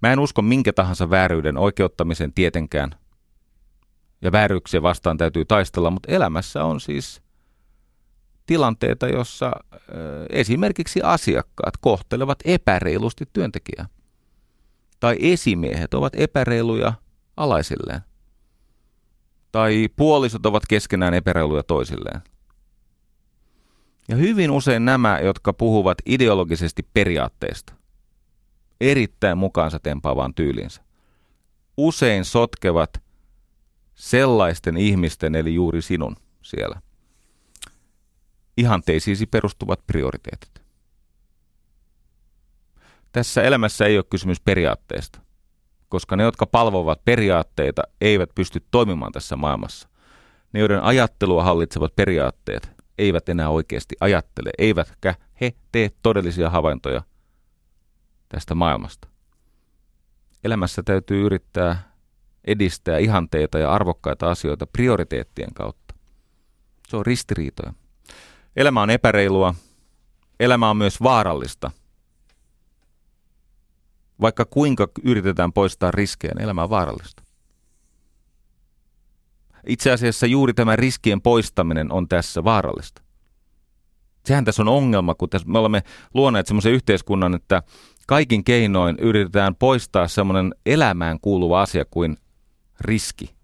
[0.01, 2.95] Mä en usko minkä tahansa vääryyden oikeuttamisen tietenkään,
[4.21, 7.21] ja vääryyksiä vastaan täytyy taistella, mutta elämässä on siis
[8.45, 9.51] tilanteita, jossa
[10.29, 13.85] esimerkiksi asiakkaat kohtelevat epäreilusti työntekijää.
[14.99, 16.93] Tai esimiehet ovat epäreiluja
[17.37, 18.01] alaisilleen.
[19.51, 22.21] Tai puolisot ovat keskenään epäreiluja toisilleen.
[24.07, 27.73] Ja hyvin usein nämä, jotka puhuvat ideologisesti periaatteista,
[28.81, 30.81] erittäin mukaansa tempaavaan tyylinsä,
[31.77, 33.01] usein sotkevat
[33.95, 36.81] sellaisten ihmisten, eli juuri sinun siellä–
[38.57, 40.61] ihanteisiisi perustuvat prioriteetit.
[43.11, 45.19] Tässä elämässä ei ole kysymys periaatteesta,
[45.89, 49.87] koska ne, jotka palvovat periaatteita, eivät pysty toimimaan tässä maailmassa.
[50.53, 57.01] Ne, joiden ajattelua hallitsevat periaatteet, eivät enää oikeasti ajattele, eivätkä he tee todellisia havaintoja
[58.29, 59.07] tästä maailmasta.
[60.43, 61.91] Elämässä täytyy yrittää
[62.45, 65.95] edistää ihanteita ja arvokkaita asioita prioriteettien kautta.
[66.87, 67.73] Se on ristiriitoja.
[68.55, 69.55] Elämä on epäreilua.
[70.39, 71.71] Elämä on myös vaarallista.
[74.21, 77.23] Vaikka kuinka yritetään poistaa riskejä, niin elämä on vaarallista.
[79.67, 83.01] Itse asiassa juuri tämä riskien poistaminen on tässä vaarallista.
[84.25, 85.83] Sehän tässä on ongelma, kun tässä me olemme
[86.13, 87.63] luoneet semmoisen yhteiskunnan, että
[88.07, 92.17] kaikin keinoin yritetään poistaa semmoinen elämään kuuluva asia kuin
[92.79, 93.41] riski.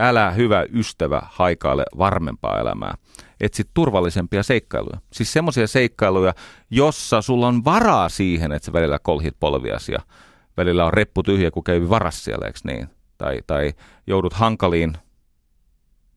[0.00, 2.94] älä hyvä ystävä haikaile varmempaa elämää.
[3.40, 4.98] Etsi turvallisempia seikkailuja.
[5.12, 6.34] Siis semmoisia seikkailuja,
[6.70, 9.98] jossa sulla on varaa siihen, että sä välillä kolhit polviasi ja
[10.60, 12.88] välillä on reppu tyhjä, kun käy varas siellä, eikö niin?
[13.18, 13.74] Tai, tai
[14.06, 14.92] joudut hankaliin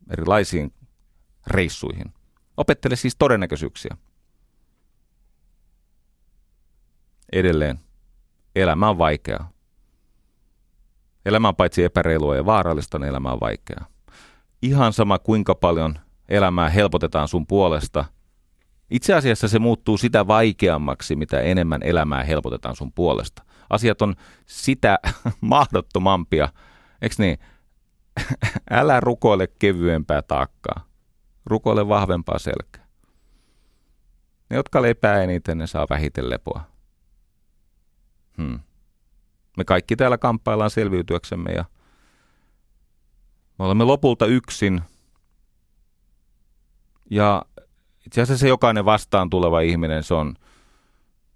[0.09, 0.73] erilaisiin
[1.47, 2.13] reissuihin.
[2.57, 3.97] Opettele siis todennäköisyyksiä.
[7.31, 7.79] Edelleen,
[8.55, 9.51] elämä on vaikeaa.
[11.25, 13.85] Elämä on paitsi epäreilua ja vaarallista, niin elämä on vaikeaa.
[14.61, 18.05] Ihan sama kuinka paljon elämää helpotetaan sun puolesta.
[18.89, 23.43] Itse asiassa se muuttuu sitä vaikeammaksi, mitä enemmän elämää helpotetaan sun puolesta.
[23.69, 24.99] Asiat on sitä
[25.41, 26.49] mahdottomampia.
[27.01, 27.37] Eikö niin?
[28.69, 30.87] Älä rukoile kevyempää taakkaa.
[31.45, 32.87] Rukoile vahvempaa selkää.
[34.49, 36.61] Ne, jotka lepää eniten, ne saa vähiten lepoa.
[38.37, 38.59] Hmm.
[39.57, 41.65] Me kaikki täällä kamppaillaan selviytyäksemme ja
[43.59, 44.81] me olemme lopulta yksin.
[47.09, 47.45] Ja
[48.05, 50.35] itse asiassa se jokainen vastaan tuleva ihminen, se on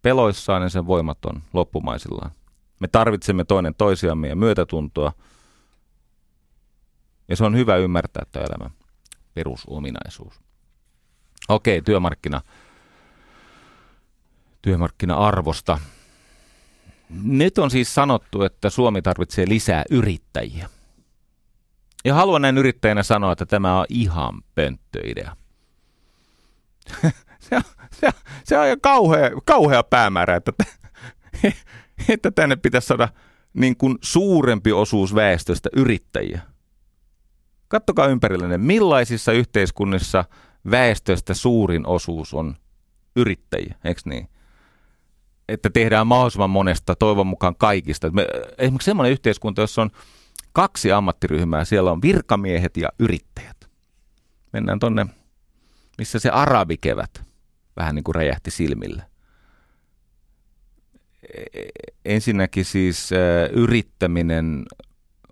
[0.02, 2.32] peloissaan ja sen voimaton loppumaisillaan.
[2.80, 5.12] Me tarvitsemme toinen toisiamme ja myötätuntoa.
[7.28, 8.72] Ja se on hyvä ymmärtää tämä elämän
[9.34, 10.42] perusominaisuus.
[11.50, 12.42] Okei, työmarkkina,
[14.62, 15.80] työmarkkina-arvosta.
[17.24, 20.70] Nyt on siis sanottu, että Suomi tarvitsee lisää yrittäjiä.
[22.06, 25.36] Ja haluan näin yrittäjänä sanoa, että tämä on ihan pönttöidea.
[27.40, 28.10] se, on, se,
[28.44, 30.52] se on kauhea, kauhea päämäärä, että,
[32.14, 33.10] että tänne pitäisi saada
[33.54, 36.42] niin kuin suurempi osuus väestöstä yrittäjiä.
[37.68, 40.26] Kattokaa ympärillenne, millaisissa yhteiskunnissa
[40.72, 42.56] väestöstä suurin osuus on
[43.16, 44.30] yrittäjiä, eikö niin?
[45.48, 48.10] Että tehdään mahdollisimman monesta, toivon mukaan kaikista.
[48.10, 48.28] Me,
[48.58, 49.92] esimerkiksi sellainen yhteiskunta, jossa on
[50.54, 53.70] kaksi ammattiryhmää, siellä on virkamiehet ja yrittäjät.
[54.54, 55.06] Mennään tonne,
[55.98, 57.27] missä se arabikevät
[57.78, 59.04] vähän niin kuin räjähti silmille.
[61.54, 61.62] E,
[62.06, 63.10] ensinnäkin siis
[63.52, 64.66] yrittäminen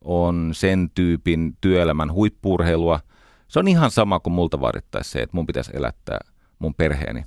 [0.01, 2.99] on sen tyypin työelämän huippuurheilua.
[3.47, 6.19] Se on ihan sama kuin multa vaadittaisi se, että mun pitäisi elättää
[6.59, 7.25] mun perheeni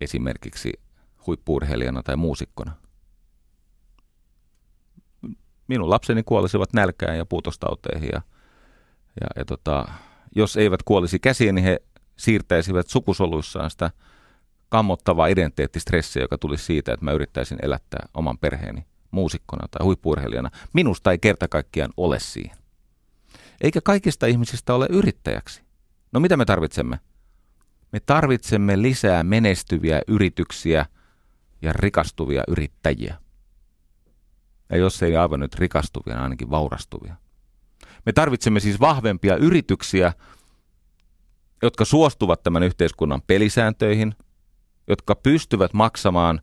[0.00, 0.72] esimerkiksi
[1.26, 2.72] huippuurheilijana tai muusikkona.
[5.68, 8.22] Minun lapseni kuolisivat nälkään ja puutostauteihin ja,
[9.20, 9.88] ja, ja tota,
[10.36, 11.78] jos eivät kuolisi käsiin, niin he
[12.18, 13.90] siirtäisivät sukusoluissaan sitä
[14.68, 20.50] kammottavaa identiteettistressiä, joka tuli siitä, että mä yrittäisin elättää oman perheeni muusikkona tai huippuurheilijana.
[20.72, 22.56] Minusta ei kerta kaikkiaan ole siihen.
[23.60, 25.62] Eikä kaikista ihmisistä ole yrittäjäksi.
[26.12, 27.00] No mitä me tarvitsemme?
[27.92, 30.86] Me tarvitsemme lisää menestyviä yrityksiä
[31.62, 33.16] ja rikastuvia yrittäjiä.
[34.70, 37.16] Ja jos ei aivan nyt rikastuvia, niin ainakin vaurastuvia.
[38.06, 40.12] Me tarvitsemme siis vahvempia yrityksiä,
[41.62, 44.14] jotka suostuvat tämän yhteiskunnan pelisääntöihin,
[44.88, 46.40] jotka pystyvät maksamaan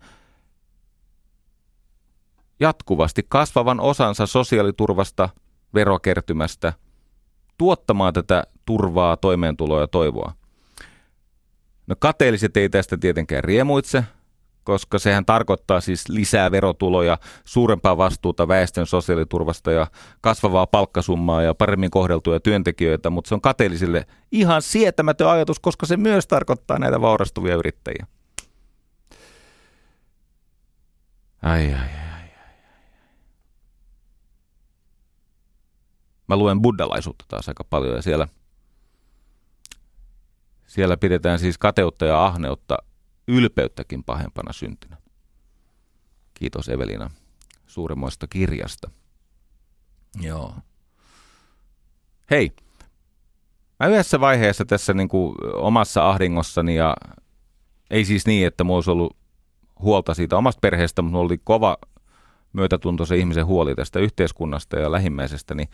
[2.60, 5.30] jatkuvasti kasvavan osansa sosiaaliturvasta,
[5.74, 6.74] verokertymästä,
[7.58, 10.34] tuottamaan tätä turvaa, toimeentuloa ja toivoa.
[11.88, 14.04] No kateelliset ei tästä tietenkään riemuitse,
[14.66, 19.88] koska sehän tarkoittaa siis lisää verotuloja, suurempaa vastuuta väestön sosiaaliturvasta ja
[20.22, 25.98] kasvavaa palkkasummaa ja paremmin kohdeltuja työntekijöitä, mutta se on kateellisille ihan sietämätön ajatus, koska se
[25.98, 28.08] myös tarkoittaa näitä vaurastuvia yrittäjiä.
[31.42, 31.80] Ai, ai, ai,
[32.14, 32.56] ai, ai.
[36.28, 38.28] Mä luen buddhalaisuutta taas aika paljon ja siellä,
[40.68, 42.78] siellä pidetään siis kateutta ja ahneutta
[43.28, 44.98] ylpeyttäkin pahempana syntynä.
[46.34, 47.10] Kiitos Evelina
[47.68, 48.92] suuremmoista kirjasta.
[50.22, 50.56] Joo.
[52.32, 52.52] Hei,
[53.80, 56.96] mä yhdessä vaiheessa tässä niin kuin omassa ahdingossani ja
[57.92, 59.18] ei siis niin, että mulla olisi ollut
[59.80, 61.78] huolta siitä omasta perheestä, mutta mulla oli kova
[62.54, 65.70] myötätunto se ihmisen huoli tästä yhteiskunnasta ja lähimmäisestä, niin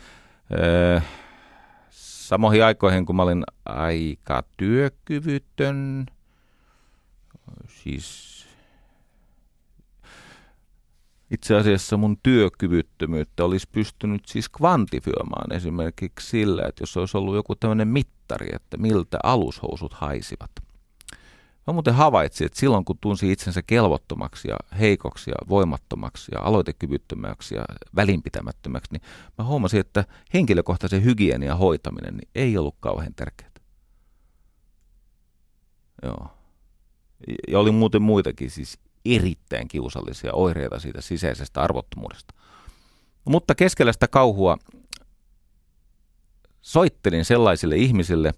[0.59, 1.01] öö,
[1.89, 6.05] samoihin aikoihin, kun mä olin aika työkyvytön,
[7.67, 8.41] siis
[11.31, 17.55] itse asiassa mun työkyvyttömyyttä olisi pystynyt siis kvantifioimaan esimerkiksi sillä, että jos olisi ollut joku
[17.55, 20.51] tämmöinen mittari, että miltä alushousut haisivat.
[21.67, 27.55] Mä muuten havaitsin, että silloin kun tunsi itsensä kelvottomaksi ja heikoksi ja voimattomaksi ja aloitekyvyttömäksi
[27.55, 29.01] ja välinpitämättömäksi, niin
[29.37, 33.51] mä huomasin, että henkilökohtaisen hygienian hoitaminen niin ei ollut kauhean tärkeää.
[36.03, 36.40] Joo.
[37.47, 42.33] Ja oli muuten muitakin siis erittäin kiusallisia oireita siitä sisäisestä arvottomuudesta.
[43.25, 44.57] Mutta keskellä sitä kauhua
[46.61, 48.33] soittelin sellaisille ihmisille,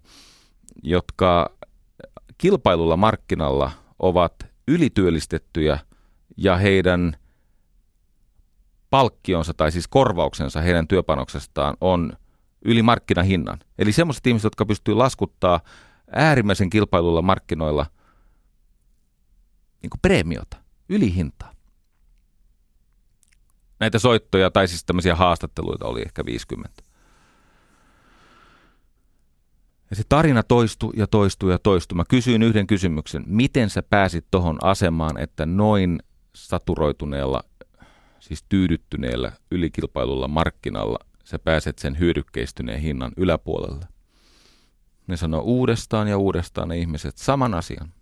[0.83, 1.49] jotka
[2.37, 4.33] kilpailulla markkinalla ovat
[4.67, 5.79] ylityöllistettyjä
[6.37, 7.17] ja heidän
[8.89, 12.13] palkkionsa tai siis korvauksensa heidän työpanoksestaan on
[12.65, 13.59] yli markkinahinnan.
[13.79, 15.59] Eli sellaiset ihmiset, jotka pystyvät laskuttaa
[16.15, 17.85] äärimmäisen kilpailulla markkinoilla–
[19.83, 20.57] niin kuin preemiota,
[20.89, 21.53] ylihintaa.
[23.79, 26.83] Näitä soittoja tai siis tämmöisiä haastatteluita oli ehkä 50.
[29.89, 31.95] Ja se tarina toistui ja toistui ja toistui.
[31.95, 33.23] Mä kysyin yhden kysymyksen.
[33.27, 35.99] Miten sä pääsit tohon asemaan, että noin
[36.35, 37.43] saturoituneella,
[38.19, 43.85] siis tyydyttyneellä ylikilpailulla markkinalla sä pääset sen hyödykkeistyneen hinnan yläpuolelle?
[45.07, 47.93] Ne sanoo uudestaan ja uudestaan ne ihmiset saman asian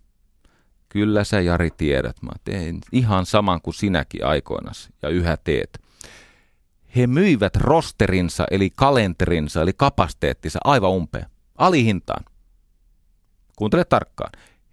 [0.92, 5.80] Kyllä sä Jari tiedät, mä teen ihan saman kuin sinäkin aikoinasi ja yhä teet.
[6.96, 11.26] He myivät rosterinsa eli kalenterinsa eli kapasiteettinsa aivan umpeen,
[11.58, 12.24] alihintaan.
[13.56, 14.32] Kuuntele tarkkaan.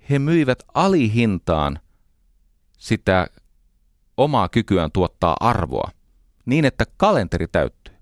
[0.09, 1.79] He myivät alihintaan
[2.77, 3.27] sitä
[4.17, 5.91] omaa kykyään tuottaa arvoa
[6.45, 7.95] niin, että kalenteri täyttyi.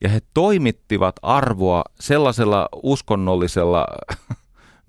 [0.00, 3.86] Ja he toimittivat arvoa sellaisella uskonnollisella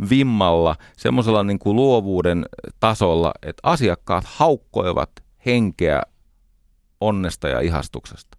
[0.10, 2.46] vimmalla, semmoisella niin kuin luovuuden
[2.80, 5.10] tasolla, että asiakkaat haukkoivat
[5.46, 6.02] henkeä
[7.02, 8.38] onnesta ja ihastuksesta.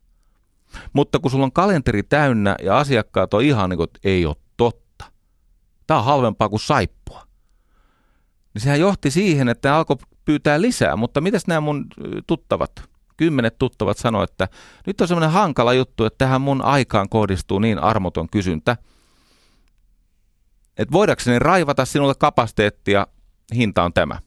[0.93, 4.37] Mutta kun sulla on kalenteri täynnä ja asiakkaat on ihan niin kuin, että ei ole
[4.57, 5.05] totta.
[5.87, 7.27] Tämä on halvempaa kuin saippua.
[8.55, 11.87] Niin sehän johti siihen, että alkoi pyytää lisää, mutta mitäs nämä mun
[12.27, 12.73] tuttavat,
[13.17, 14.49] kymmenet tuttavat sanoi, että
[14.87, 18.77] nyt on semmoinen hankala juttu, että tähän mun aikaan kohdistuu niin armoton kysyntä,
[20.79, 23.07] että voidakseni raivata sinulle kapasiteettia,
[23.55, 24.19] hinta on tämä.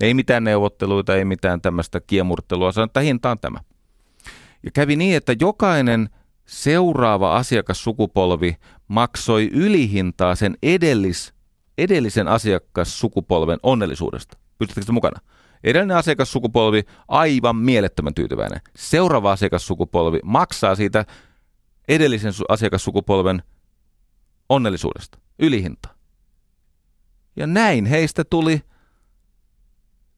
[0.00, 3.58] Ei mitään neuvotteluita, ei mitään tämmöistä kiemurttelua, sanotaan, että hinta on tämä.
[4.62, 6.08] Ja kävi niin, että jokainen
[6.46, 8.56] seuraava asiakassukupolvi
[8.88, 11.34] maksoi ylihintaa sen edellis,
[11.78, 14.38] edellisen asiakassukupolven onnellisuudesta.
[14.58, 15.20] Pystyttekö mukana?
[15.64, 18.60] Edellinen asiakassukupolvi aivan mielettömän tyytyväinen.
[18.76, 21.04] Seuraava asiakassukupolvi maksaa siitä
[21.88, 23.42] edellisen asiakassukupolven
[24.48, 25.88] onnellisuudesta, ylihinta.
[27.36, 28.62] Ja näin heistä tuli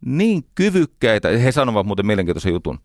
[0.04, 2.78] niin kyvykkäitä, he sanovat muuten mielenkiintoisen jutun.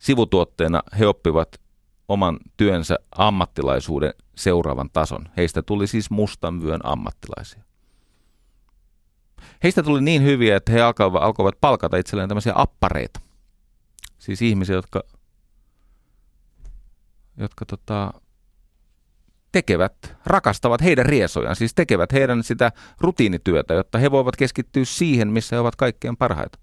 [0.00, 1.60] Sivutuotteena he oppivat
[2.08, 5.28] oman työnsä ammattilaisuuden seuraavan tason.
[5.36, 7.62] Heistä tuli siis mustan vyön ammattilaisia.
[9.62, 13.20] Heistä tuli niin hyviä, että he alkoivat, alkoivat palkata itselleen tämmöisiä appareita.
[14.18, 15.02] Siis ihmisiä, jotka,
[17.36, 18.12] jotka tota,
[19.52, 25.56] tekevät, rakastavat heidän riesojaan, siis tekevät heidän sitä rutiinityötä, jotta he voivat keskittyä siihen, missä
[25.56, 26.58] he ovat kaikkein parhaita.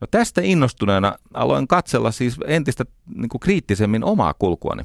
[0.00, 2.84] No tästä innostuneena aloin katsella siis entistä
[3.14, 4.82] niin kuin kriittisemmin omaa kulkuani.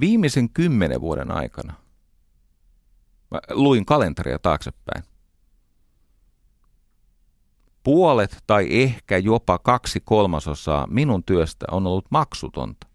[0.00, 1.74] Viimeisen kymmenen vuoden aikana
[3.30, 5.04] mä luin kalenteria taaksepäin.
[7.86, 12.86] Puolet tai ehkä jopa kaksi kolmasosaa minun työstä on ollut maksutonta.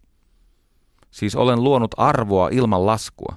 [1.10, 3.36] Siis olen luonut arvoa ilman laskua,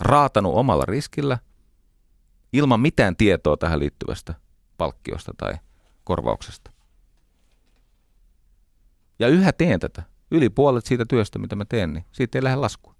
[0.00, 1.38] raatanut omalla riskillä,
[2.52, 4.34] ilman mitään tietoa tähän liittyvästä
[4.78, 5.54] palkkiosta tai
[6.04, 6.70] korvauksesta.
[9.18, 10.02] Ja yhä teen tätä.
[10.30, 12.94] Yli puolet siitä työstä, mitä mä teen, niin siitä ei lähde laskua.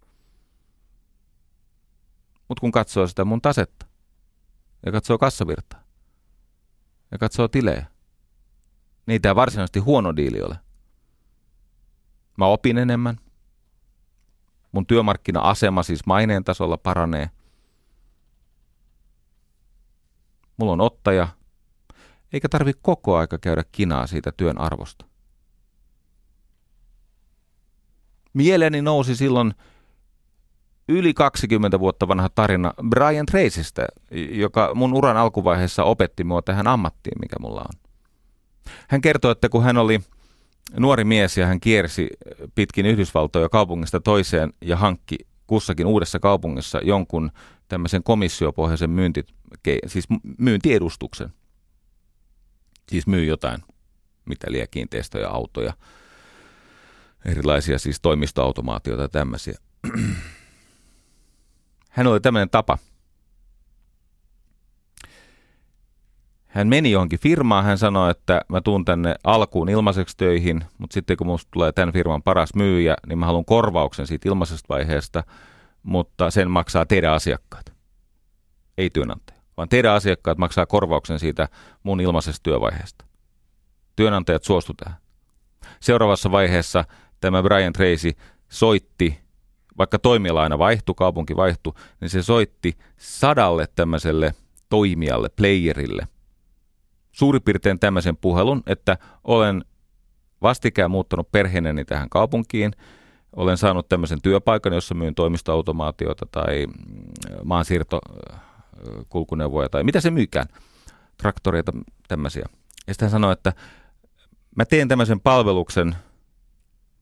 [2.49, 3.87] Mutta kun katsoo sitä mun tasetta
[4.87, 5.86] ja katsoo kassavirtaa,
[7.17, 7.87] ja katsoo tilejä,
[9.07, 10.57] niin tämä varsinaisesti huono diili ole.
[12.39, 13.17] Mä opin enemmän.
[14.73, 17.31] Mun työmarkkina-asema siis maineen tasolla paranee.
[20.57, 21.29] Mulla on ottaja,
[22.33, 25.07] eikä tarvi koko aika käydä kinaa siitä työn arvosta.
[28.33, 29.55] Mieleeni nousi silloin
[30.89, 33.87] yli 20 vuotta vanha tarina Brian Tracystä,
[34.31, 37.81] joka mun uran alkuvaiheessa opetti mua tähän ammattiin, mikä mulla on.
[38.89, 40.01] Hän kertoi, että kun hän oli
[40.79, 42.09] nuori mies ja hän kiersi
[42.55, 45.17] pitkin Yhdysvaltoja kaupungista toiseen ja hankki
[45.47, 47.31] kussakin uudessa kaupungissa jonkun
[47.69, 49.25] tämmöisen komissiopohjaisen myynti,
[49.87, 50.07] siis
[50.39, 51.33] myyntiedustuksen.
[52.89, 53.61] Siis myy jotain,
[54.25, 55.73] mitä liian kiinteistöjä, autoja,
[57.25, 59.55] erilaisia siis toimistoautomaatioita ja tämmöisiä
[61.97, 62.79] hän oli tämmöinen tapa.
[66.47, 71.17] Hän meni johonkin firmaan, hän sanoi, että mä tuun tänne alkuun ilmaiseksi töihin, mutta sitten
[71.17, 75.25] kun musta tulee tämän firman paras myyjä, niin mä haluan korvauksen siitä ilmaisesta vaiheesta,
[75.83, 77.73] mutta sen maksaa teidän asiakkaat,
[78.79, 81.49] ei työnantaja, vaan teidän asiakkaat maksaa korvauksen siitä
[81.83, 83.05] mun ilmaisesta työvaiheesta.
[83.97, 84.99] Työnantajat suostu tähän.
[85.81, 86.85] Seuraavassa vaiheessa
[87.21, 88.13] tämä Brian Tracy
[88.49, 89.26] soitti
[89.79, 94.35] vaikka toimiala aina vaihtui, kaupunki vaihtui, niin se soitti sadalle tämmöiselle
[94.69, 96.09] toimijalle, playerille.
[97.13, 99.65] Suurin piirtein tämmöisen puhelun, että olen
[100.43, 102.73] vastikään muuttanut perheenäni tähän kaupunkiin,
[103.37, 106.75] olen saanut tämmöisen työpaikan, jossa myyn toimistoautomaatiota tai mm,
[107.45, 110.47] maansiirtokulkuneuvoja tai mitä se myykään,
[111.17, 111.73] traktoreita,
[112.09, 112.47] tämmöisiä.
[112.87, 113.53] Ja sitten hän sanoi, että
[114.57, 115.97] mä teen tämmöisen palveluksen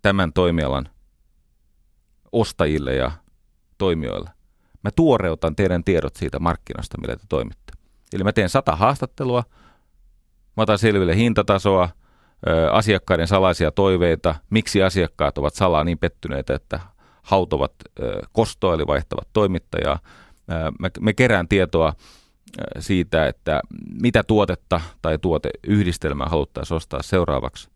[0.02, 0.88] tämän toimialan
[2.34, 3.10] ostajille ja
[3.78, 4.30] toimijoille.
[4.84, 7.72] Mä tuoreutan teidän tiedot siitä markkinasta, millä te toimitte.
[8.12, 9.44] Eli mä teen sata haastattelua,
[10.56, 11.88] mä otan selville hintatasoa,
[12.72, 16.80] asiakkaiden salaisia toiveita, miksi asiakkaat ovat salaa niin pettyneitä, että
[17.22, 17.72] hautovat
[18.32, 19.98] kostoa, eli vaihtavat toimittajaa.
[21.00, 21.92] Me, kerään tietoa
[22.78, 23.60] siitä, että
[24.00, 27.73] mitä tuotetta tai tuoteyhdistelmää haluttaisiin ostaa seuraavaksi.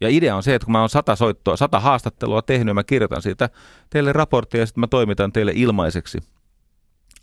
[0.00, 3.22] Ja idea on se, että kun mä oon sata soittoa, sata haastattelua tehnyt, mä kirjoitan
[3.22, 3.50] siitä
[3.90, 6.18] teille raporttia ja sitten mä toimitan teille ilmaiseksi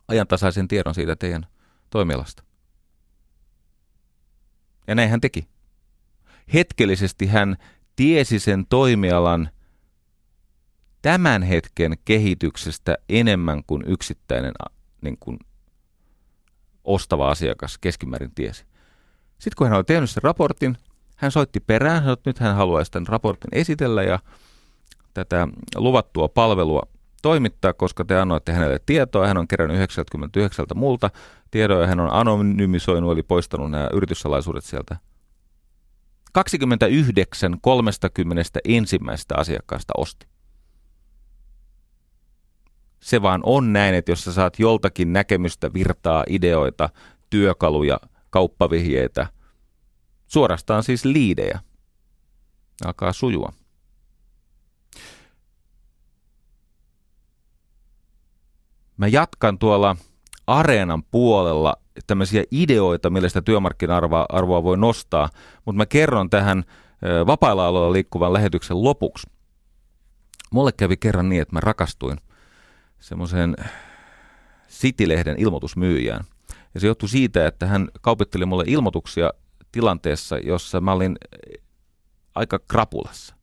[0.08, 1.48] ajantasaisen tiedon siitä teidän
[1.90, 2.44] toimialasta.
[4.88, 5.48] Ja näin hän teki.
[6.54, 7.58] Hetkellisesti hän
[7.96, 9.50] tiesi sen toimialan
[11.02, 14.52] tämän hetken kehityksestä enemmän kuin yksittäinen
[15.02, 15.40] niin kuin
[16.84, 18.66] ostava asiakas keskimäärin tiesi.
[19.40, 20.78] Sitten kun hän oli tehnyt sen raportin,
[21.18, 24.20] hän soitti perään, sanoi, että nyt hän haluaisi tämän raportin esitellä ja
[25.14, 26.82] tätä luvattua palvelua
[27.22, 29.28] toimittaa, koska te annoitte hänelle tietoa.
[29.28, 31.10] Hän on kerännyt 99 multa
[31.52, 34.98] tietoa ja hän on anonymisoinut eli poistanut nämä yrityssalaisuudet sieltä.
[36.34, 40.28] 29 30 ensimmäistä asiakkaasta osti.
[43.00, 46.90] Se vaan on näin, että jos sä saat joltakin näkemystä, virtaa, ideoita,
[47.30, 48.00] työkaluja,
[48.30, 49.28] kauppavihjeitä,
[50.28, 51.60] suorastaan siis liidejä,
[52.86, 53.54] alkaa sujua.
[58.98, 59.96] Mä jatkan tuolla
[60.48, 61.76] areenan puolella
[62.08, 65.30] tämmöisiä ideoita, millä sitä työmarkkina-arvoa arvoa voi nostaa,
[65.66, 66.64] mutta mä kerron tähän
[67.28, 69.30] vapailla aloilla liikkuvan lähetyksen lopuksi.
[70.52, 72.18] Mulle kävi kerran niin, että mä rakastuin
[73.00, 73.56] semmoiseen
[74.70, 76.26] City-lehden ilmoitusmyyjään.
[76.74, 79.32] Ja se johtui siitä, että hän kaupitteli mulle ilmoituksia
[79.78, 81.18] tilanteessa, jossa mä olin
[82.36, 83.36] aika krapulassa.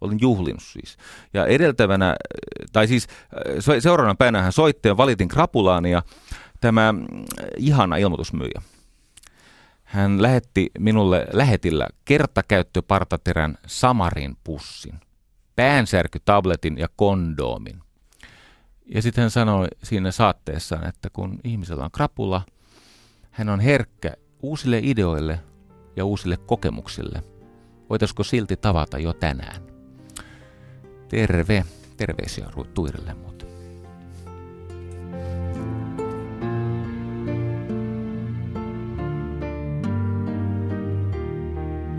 [0.00, 0.96] Olin juhlinut siis.
[1.34, 2.16] Ja edeltävänä,
[2.72, 3.06] tai siis
[3.78, 4.50] seuraavana päivänä
[4.84, 6.02] ja valitin krapulaani ja
[6.60, 6.94] tämä
[7.56, 8.62] ihana ilmoitusmyyjä.
[9.84, 15.00] Hän lähetti minulle lähetillä kertakäyttöpartaterän Samarin pussin,
[15.56, 17.80] päänsärkytabletin ja kondoomin.
[18.86, 22.42] Ja sitten hän sanoi siinä saatteessaan, että kun ihmisellä on krapula,
[23.30, 25.40] hän on herkkä uusille ideoille
[25.96, 27.22] ja uusille kokemuksille.
[27.90, 29.62] Voitaisiko silti tavata jo tänään?
[31.08, 31.64] Terve,
[31.96, 33.48] terveisiä Tuirille muuten.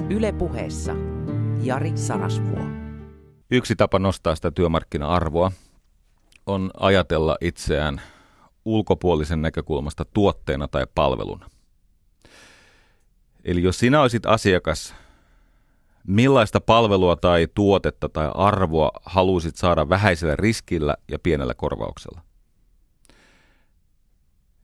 [0.09, 0.95] Yle puheessa
[1.61, 2.63] Jari Sarasvuo.
[3.51, 5.51] Yksi tapa nostaa sitä työmarkkina-arvoa
[6.45, 8.01] on ajatella itseään
[8.65, 11.49] ulkopuolisen näkökulmasta tuotteena tai palveluna.
[13.47, 14.95] Eli jos sinä olisit asiakas,
[16.07, 22.21] millaista palvelua tai tuotetta tai arvoa haluaisit saada vähäisellä riskillä ja pienellä korvauksella?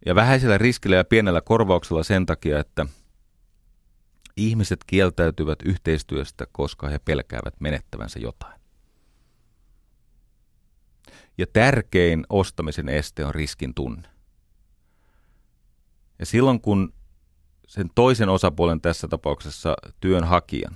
[0.06, 2.86] Ja vähäisellä riskillä ja pienellä korvauksella sen takia, että
[4.38, 8.62] ihmiset kieltäytyvät yhteistyöstä, koska he pelkäävät menettävänsä jotain.
[11.38, 14.10] Ja tärkein ostamisen este on riskin tunne.
[16.20, 16.94] Ja silloin kun
[17.74, 20.76] sen toisen osapuolen tässä tapauksessa työnhakijan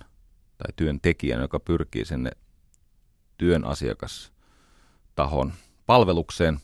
[0.58, 2.32] tai työntekijän, joka pyrkii sinne
[3.38, 5.54] työn asiakastahon
[5.86, 6.60] palvelukseen,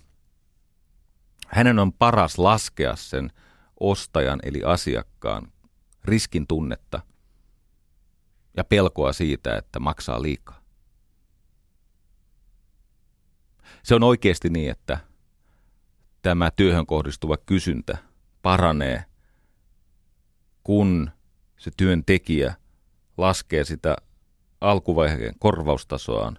[1.47, 3.31] hänen on paras laskea sen
[3.79, 5.51] ostajan eli asiakkaan
[6.03, 7.01] riskin tunnetta
[8.57, 10.61] ja pelkoa siitä, että maksaa liikaa.
[13.84, 14.97] Se on oikeasti niin, että
[16.21, 17.97] tämä työhön kohdistuva kysyntä
[18.41, 19.05] paranee,
[20.64, 21.11] kun
[21.57, 22.53] se työntekijä
[23.18, 23.95] laskee sitä
[24.61, 26.38] alkuvaiheen korvaustasoaan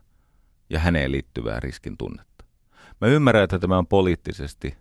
[0.71, 2.45] ja häneen liittyvää riskin tunnetta.
[3.01, 4.77] Mä ymmärrän, että tämä on poliittisesti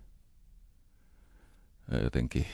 [2.02, 2.46] jotenkin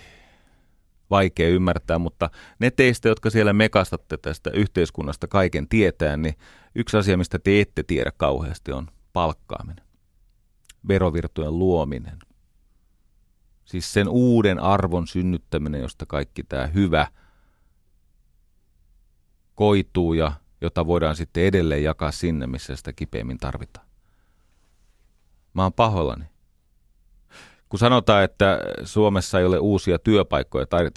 [1.11, 6.35] vaikea ymmärtää, mutta ne teistä, jotka siellä mekastatte tästä yhteiskunnasta kaiken tietää, niin
[6.75, 9.85] yksi asia, mistä te ette tiedä kauheasti, on palkkaaminen
[10.89, 12.19] verovirtojen luominen.
[13.71, 17.07] Siis sen uuden arvon synnyttäminen, josta kaikki tämä hyvä
[19.55, 23.87] koituu ja jota voidaan sitten edelleen jakaa sinne, missä sitä kipeimmin tarvitaan.
[25.55, 26.25] Mä oon pahoillani.
[27.69, 30.91] Kun sanotaan, että Suomessa ei ole uusia työpaikkoja tai,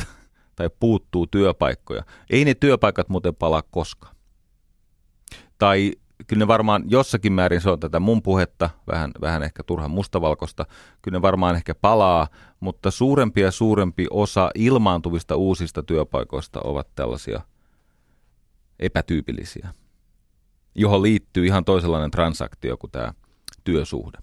[0.56, 4.16] tai puuttuu työpaikkoja, ei ne työpaikat muuten palaa koskaan.
[5.58, 5.92] Tai
[6.28, 10.66] kyllä ne varmaan jossakin määrin se on tätä mun puhetta, vähän, vähän ehkä turhan mustavalkosta,
[11.02, 12.28] kyllä ne varmaan ehkä palaa,
[12.60, 17.42] mutta suurempi ja suurempi osa ilmaantuvista uusista työpaikoista ovat tällaisia
[18.80, 19.74] epätyypillisiä,
[20.76, 23.14] johon liittyy ihan toisenlainen transaktio kuin tämä
[23.64, 24.18] työsuhde.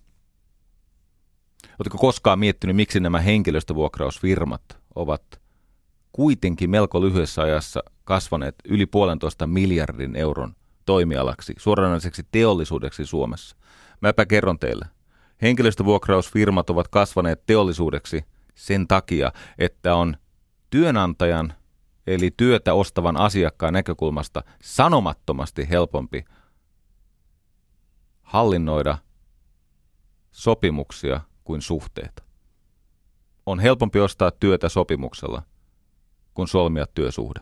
[1.79, 4.63] Oletko koskaan miettinyt, miksi nämä henkilöstövuokrausfirmat
[4.95, 5.41] ovat
[6.13, 10.55] kuitenkin melko lyhyessä ajassa kasvaneet yli puolentoista miljardin euron
[10.87, 13.57] toimialaksi, suoranaiseksi teollisuudeksi Suomessa.
[14.01, 14.87] Mäpä kerron teille.
[15.43, 18.25] Henkilöstövuokrausfirmat ovat kasvaneet teollisuudeksi
[18.55, 20.17] sen takia, että on
[20.71, 21.53] työnantajan
[22.07, 26.25] eli työtä ostavan asiakkaan näkökulmasta sanomattomasti helpompi
[28.23, 28.99] hallinnoida
[30.33, 32.23] sopimuksia kuin suhteita.
[33.47, 35.43] On helpompi ostaa työtä sopimuksella
[36.35, 37.41] kuin solmia työsuhde.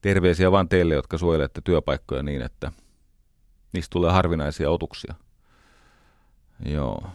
[0.00, 2.72] Terveisiä vain teille, jotka suojelette työpaikkoja niin, että
[3.72, 5.14] niistä tulee harvinaisia otuksia.
[6.64, 7.10] Joo.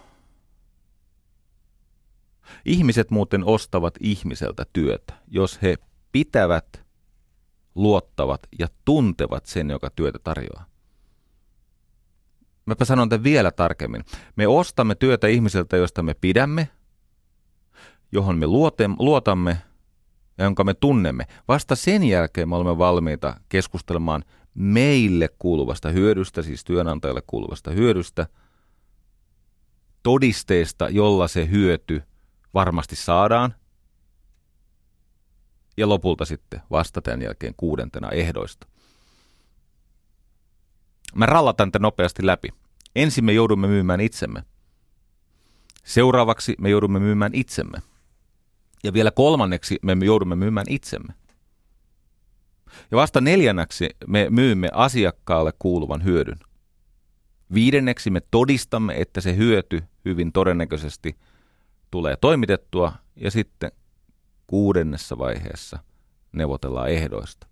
[2.66, 5.78] Ihmiset muuten ostavat ihmiseltä työtä, jos he
[6.12, 6.86] pitävät,
[7.76, 10.66] luottavat ja tuntevat sen, joka työtä tarjoaa.
[12.66, 14.06] Mäpä sanon tämän vielä tarkemmin.
[14.36, 16.70] Me ostamme työtä ihmiseltä, josta me pidämme,
[18.12, 18.46] johon me
[19.00, 19.58] luotamme
[20.42, 21.28] ja jonka me tunnemme.
[21.48, 24.24] Vasta sen jälkeen me olemme valmiita keskustelemaan
[24.54, 28.28] meille kuuluvasta hyödystä, siis työnantajalle kuuluvasta hyödystä,
[30.04, 32.04] todisteesta, jolla se hyöty
[32.54, 33.56] varmasti saadaan,
[35.78, 38.68] ja lopulta sitten vasta tämän jälkeen kuudentena ehdoista.
[41.16, 42.50] Mä rallatan tämän nopeasti läpi.
[42.96, 44.44] Ensin me joudumme myymään itsemme.
[45.84, 47.82] Seuraavaksi me joudumme myymään itsemme.
[48.84, 51.14] Ja vielä kolmanneksi me joudumme myymään itsemme.
[52.92, 56.40] Ja vasta neljänneksi me myymme asiakkaalle kuuluvan hyödyn.
[57.54, 61.16] Viidenneksi me todistamme, että se hyöty hyvin todennäköisesti
[61.92, 63.72] tulee toimitettua ja sitten
[64.48, 65.80] kuudennessa vaiheessa
[66.32, 67.48] neuvotellaan ehdoista.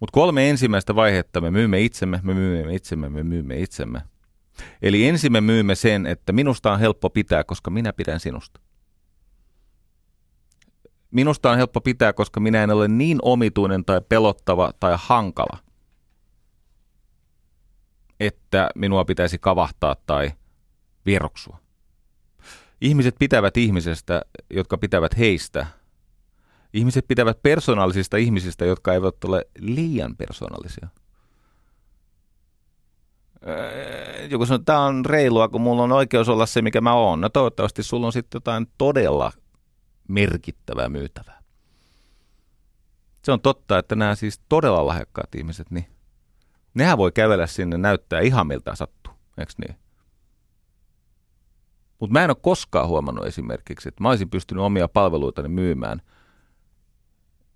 [0.00, 4.02] Mutta kolme ensimmäistä vaihetta me myymme itsemme, me myymme itsemme, me myymme itsemme.
[4.82, 8.60] Eli ensin me myymme sen, että minusta on helppo pitää, koska minä pidän sinusta.
[11.14, 15.58] Minusta on helppo pitää, koska minä en ole niin omituinen tai pelottava tai hankala,
[18.20, 20.32] että minua pitäisi kavahtaa tai
[21.06, 21.58] vieroksua.
[22.80, 25.66] Ihmiset pitävät ihmisestä, jotka pitävät heistä.
[26.72, 30.88] Ihmiset pitävät persoonallisista ihmisistä, jotka eivät ole liian persoonallisia.
[34.30, 37.20] Joku sanoo, että tämä on reilua, kun mulla on oikeus olla se, mikä mä oon.
[37.20, 39.32] No toivottavasti sulla on sitten jotain todella
[40.08, 41.42] merkittävää myytävää.
[43.22, 45.86] Se on totta, että nämä siis todella lahjakkaat ihmiset, niin
[46.74, 49.76] nehän voi kävellä sinne näyttää ihan miltä sattuu, eikö niin?
[52.00, 56.02] Mutta mä en ole koskaan huomannut esimerkiksi, että mä olisin pystynyt omia palveluitani myymään,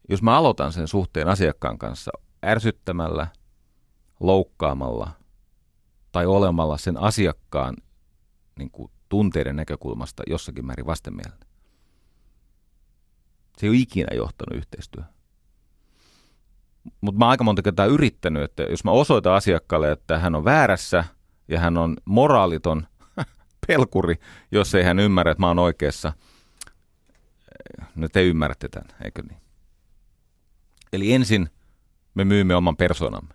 [0.08, 2.10] jos mä aloitan sen suhteen asiakkaan kanssa
[2.44, 3.26] ärsyttämällä,
[4.20, 5.10] loukkaamalla
[6.12, 7.76] tai olemalla sen asiakkaan
[8.58, 11.47] niin kuin, tunteiden näkökulmasta jossakin määrin vastenmielinen.
[13.58, 15.12] Se ei ole ikinä johtanut yhteistyöhön.
[17.00, 20.44] Mutta mä oon aika monta kertaa yrittänyt, että jos mä osoitan asiakkaalle, että hän on
[20.44, 21.04] väärässä
[21.48, 22.86] ja hän on moraaliton
[23.66, 24.14] pelkuri,
[24.52, 26.12] jos ei hän ymmärrä, että mä oon oikeassa.
[27.94, 29.40] No te ymmärrätte tämän, eikö niin?
[30.92, 31.50] Eli ensin
[32.14, 33.34] me myymme oman persoonamme.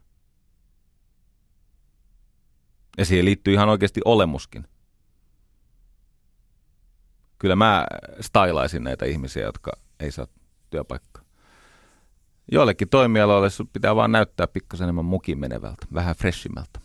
[2.98, 4.68] Ja siihen liittyy ihan oikeasti olemuskin.
[7.40, 7.86] Kyllä mä
[8.22, 9.72] stylaisin näitä ihmisiä, jotka
[10.04, 10.28] ei saa
[10.70, 11.24] työpaikkaa.
[12.52, 16.80] Joillekin toimialoille pitää vaan näyttää pikkasen enemmän mukin menevältä, vähän freshimältä.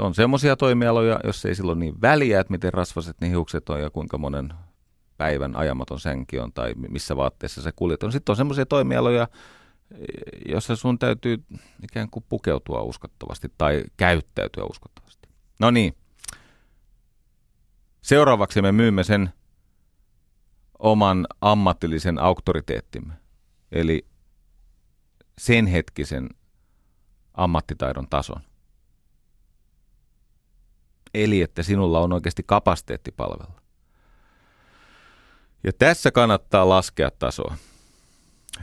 [0.00, 3.90] On semmoisia toimialoja, jos ei silloin niin väliä, että miten rasvaset ne hiukset on ja
[3.90, 4.54] kuinka monen
[5.16, 8.12] päivän ajamaton sänki on tai missä vaatteessa se kuljet on.
[8.12, 9.28] Sitten on semmoisia toimialoja,
[10.48, 11.44] jossa sun täytyy
[11.82, 15.28] ikään kuin pukeutua uskottavasti tai käyttäytyä uskottavasti.
[15.58, 15.96] No niin.
[18.02, 19.32] Seuraavaksi me myymme sen
[20.84, 23.14] oman ammatillisen auktoriteettimme,
[23.72, 24.06] eli
[25.38, 26.28] sen hetkisen
[27.34, 28.40] ammattitaidon tason.
[31.14, 33.60] Eli että sinulla on oikeasti kapasiteetti palvella.
[35.64, 37.56] Ja tässä kannattaa laskea tasoa.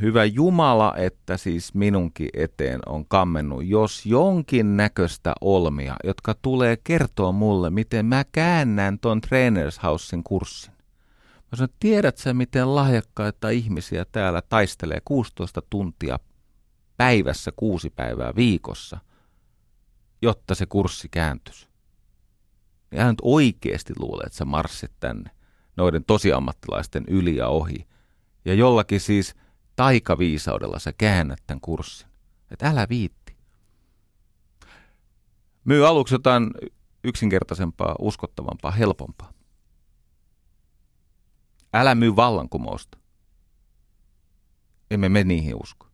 [0.01, 7.31] Hyvä Jumala, että siis minunkin eteen on kammennut, jos jonkin näköistä olmia, jotka tulee kertoa
[7.31, 10.80] mulle, miten mä käännän ton Trainers Housein kurssin.
[11.51, 16.19] Mä sanon, tiedät sä, miten lahjakkaita ihmisiä täällä taistelee 16 tuntia
[16.97, 18.99] päivässä kuusi päivää viikossa,
[20.21, 21.67] jotta se kurssi kääntyisi.
[22.91, 25.31] Niin hän nyt oikeasti luulee, että sä marssit tänne
[25.77, 27.87] noiden tosiammattilaisten yli ja ohi.
[28.45, 29.35] Ja jollakin siis
[29.75, 32.07] taikaviisaudella sä käännät tämän kurssin.
[32.51, 33.35] Että älä viitti.
[35.65, 36.51] Myy aluksi jotain
[37.03, 39.33] yksinkertaisempaa, uskottavampaa, helpompaa.
[41.73, 42.97] Älä myy vallankumousta.
[44.91, 45.87] Emme me niihin usko.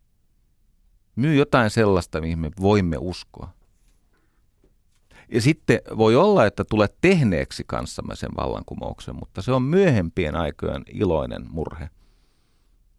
[1.16, 3.50] Myy jotain sellaista, mihin me voimme uskoa.
[5.32, 10.84] Ja sitten voi olla, että tulet tehneeksi kanssamme sen vallankumouksen, mutta se on myöhempien aikojen
[10.94, 11.90] iloinen murhe.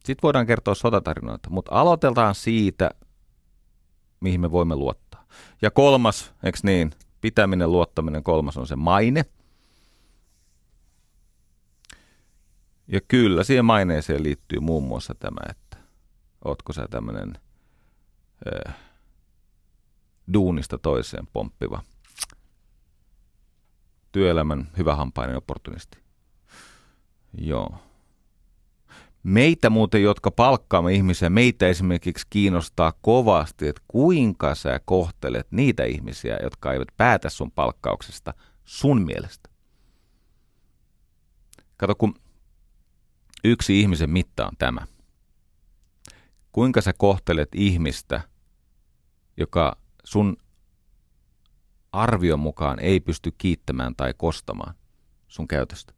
[0.04, 2.90] Sitten voidaan kertoa sotatarinoita, mutta aloitetaan siitä,
[4.20, 5.24] mihin me voimme luottaa.
[5.62, 9.24] Ja kolmas, eikö niin, pitäminen, luottaminen, kolmas on se maine.
[12.88, 15.76] Ja kyllä, siihen maineeseen liittyy muun muassa tämä, että
[16.44, 17.32] ootko sä tämmöinen
[18.68, 18.76] äh,
[20.32, 21.82] duunista toiseen pomppiva
[24.12, 25.98] työelämän hyvähampainen opportunisti.
[27.38, 27.78] Joo.
[29.22, 36.38] Meitä muuten, jotka palkkaamme ihmisiä, meitä esimerkiksi kiinnostaa kovasti, että kuinka sä kohtelet niitä ihmisiä,
[36.42, 38.34] jotka eivät päätä sun palkkauksesta
[38.64, 39.48] sun mielestä.
[41.76, 42.14] Kato, kun
[43.44, 44.80] yksi ihmisen mitta on tämä.
[46.52, 48.20] Kuinka sä kohtelet ihmistä,
[49.36, 50.36] joka sun
[51.92, 54.74] arvion mukaan ei pysty kiittämään tai kostamaan
[55.28, 55.92] sun käytöstä.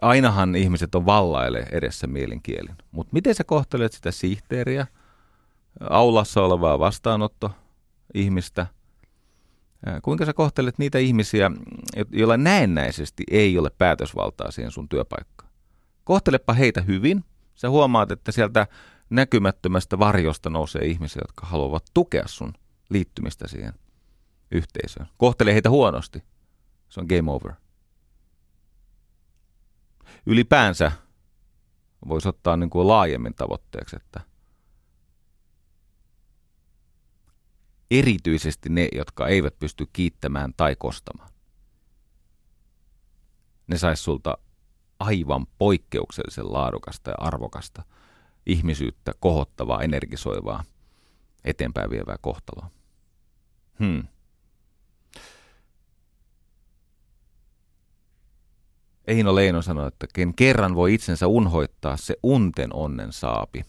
[0.00, 4.86] Ainahan ihmiset on vallaille edessä mielenkielin, mutta miten sä kohtelet sitä sihteeriä,
[5.90, 7.50] aulassa olevaa vastaanotto
[8.14, 8.66] ihmistä,
[10.02, 11.50] kuinka sä kohtelet niitä ihmisiä,
[12.10, 15.50] joilla näennäisesti ei ole päätösvaltaa siihen sun työpaikkaan.
[16.04, 17.24] Kohtelepa heitä hyvin,
[17.54, 18.66] sä huomaat, että sieltä
[19.10, 22.52] näkymättömästä varjosta nousee ihmisiä, jotka haluavat tukea sun
[22.90, 23.72] liittymistä siihen
[24.52, 25.06] yhteisöön.
[25.16, 26.22] Kohtele heitä huonosti.
[26.88, 27.52] Se on game over.
[30.26, 30.92] Ylipäänsä
[32.08, 34.20] voisi ottaa niin kuin laajemmin tavoitteeksi, että
[37.90, 41.30] erityisesti ne, jotka eivät pysty kiittämään tai kostamaan.
[43.66, 44.38] Ne sais sulta
[45.00, 47.82] aivan poikkeuksellisen laadukasta ja arvokasta,
[48.46, 50.64] ihmisyyttä kohottavaa, energisoivaa,
[51.44, 52.70] eteenpäin vievää kohtaloa.
[53.78, 54.02] Hmm.
[59.06, 63.64] Eino Leino sanoi, että ken kerran voi itsensä unhoittaa, se unten onnen saapi.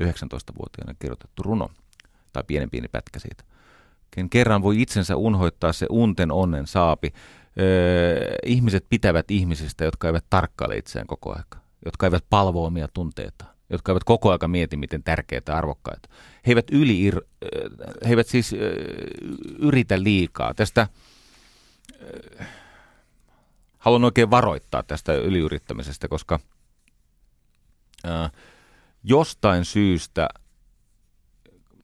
[0.00, 1.70] 19-vuotiaana kirjoitettu runo,
[2.34, 3.44] tai pienen pieni pätkä siitä.
[4.10, 7.12] Ken kerran voi itsensä unhoittaa, se unten onnen saapi.
[7.60, 13.54] Öö, ihmiset pitävät ihmisistä, jotka eivät tarkkaile itseään koko aika, jotka eivät palvo omia tunteitaan
[13.70, 16.08] jotka eivät koko ajan mieti, miten tärkeitä ja arvokkaita.
[16.46, 17.10] He eivät, yli,
[18.04, 18.54] he eivät siis
[19.58, 20.54] yritä liikaa.
[20.54, 20.88] Tästä
[23.78, 26.40] haluan oikein varoittaa tästä yliyrittämisestä, koska
[29.04, 30.28] jostain syystä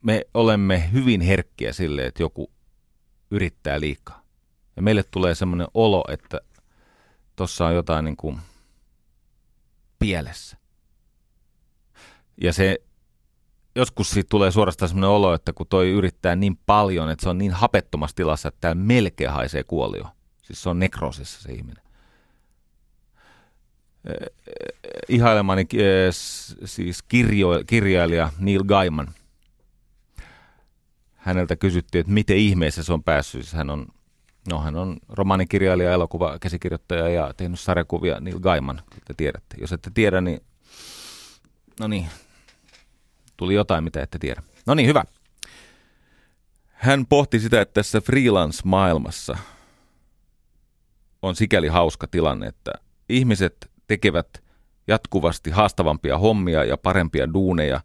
[0.01, 2.51] me olemme hyvin herkkiä sille, että joku
[3.31, 4.21] yrittää liikaa.
[4.75, 6.41] Ja meille tulee semmoinen olo, että
[7.35, 8.39] tuossa on jotain niin kuin
[9.99, 10.57] pielessä.
[12.41, 12.77] Ja se
[13.75, 17.37] joskus siitä tulee suorastaan sellainen olo, että kun toi yrittää niin paljon, että se on
[17.37, 20.07] niin hapettomassa tilassa, että tämä melkein haisee kuolio.
[20.41, 21.83] Siis se on nekroosissa se ihminen.
[25.09, 25.67] Ihailemani
[26.65, 29.13] siis kirjo, kirjailija Neil Gaiman.
[31.21, 33.41] Häneltä kysyttiin, että miten ihmeessä se on päässyt.
[33.41, 33.87] Siis hän on,
[34.49, 39.57] no, hän on romaanikirjailija, elokuva, käsikirjoittaja ja tehnyt sarjakuvia Neil Gaiman, te tiedätte.
[39.59, 40.41] Jos ette tiedä, niin
[41.79, 42.07] no niin,
[43.41, 44.43] Tuli jotain, mitä ette tiedä.
[44.65, 45.03] No niin, hyvä.
[46.71, 49.37] Hän pohti sitä, että tässä freelance-maailmassa
[51.21, 52.71] on sikäli hauska tilanne, että
[53.09, 54.27] ihmiset tekevät
[54.87, 57.81] jatkuvasti haastavampia hommia ja parempia duuneja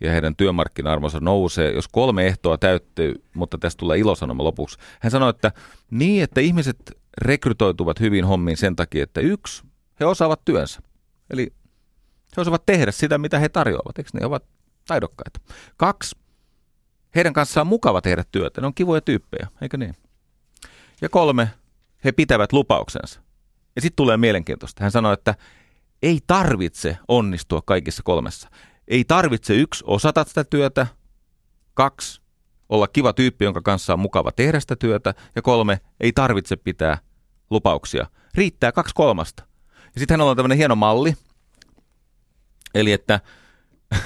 [0.00, 4.78] ja heidän työmarkkina-arvonsa nousee, jos kolme ehtoa täyttyy, mutta tästä tulee ilosanoma lopuksi.
[5.00, 5.52] Hän sanoi, että
[5.90, 9.62] niin, että ihmiset rekrytoituvat hyvin hommiin sen takia, että yksi,
[10.00, 10.80] he osaavat työnsä.
[11.30, 11.52] Eli
[12.36, 13.98] he osaavat tehdä sitä, mitä he tarjoavat.
[13.98, 14.44] Eikö ne ovat
[14.86, 15.40] taidokkaita.
[15.76, 16.16] Kaksi,
[17.14, 18.60] heidän kanssaan on mukava tehdä työtä.
[18.60, 19.94] Ne on kivoja tyyppejä, eikö niin?
[21.00, 21.50] Ja kolme,
[22.04, 23.20] he pitävät lupauksensa.
[23.76, 24.84] Ja sitten tulee mielenkiintoista.
[24.84, 25.34] Hän sanoi, että
[26.02, 28.50] ei tarvitse onnistua kaikissa kolmessa.
[28.90, 30.86] Ei tarvitse yksi osata sitä työtä,
[31.74, 32.20] kaksi
[32.68, 36.98] olla kiva tyyppi, jonka kanssa on mukava tehdä sitä työtä, ja kolme, ei tarvitse pitää
[37.50, 38.06] lupauksia.
[38.34, 39.42] Riittää kaksi kolmasta.
[39.94, 41.14] Ja sitten hänellä on tämmöinen hieno malli,
[42.74, 43.20] eli että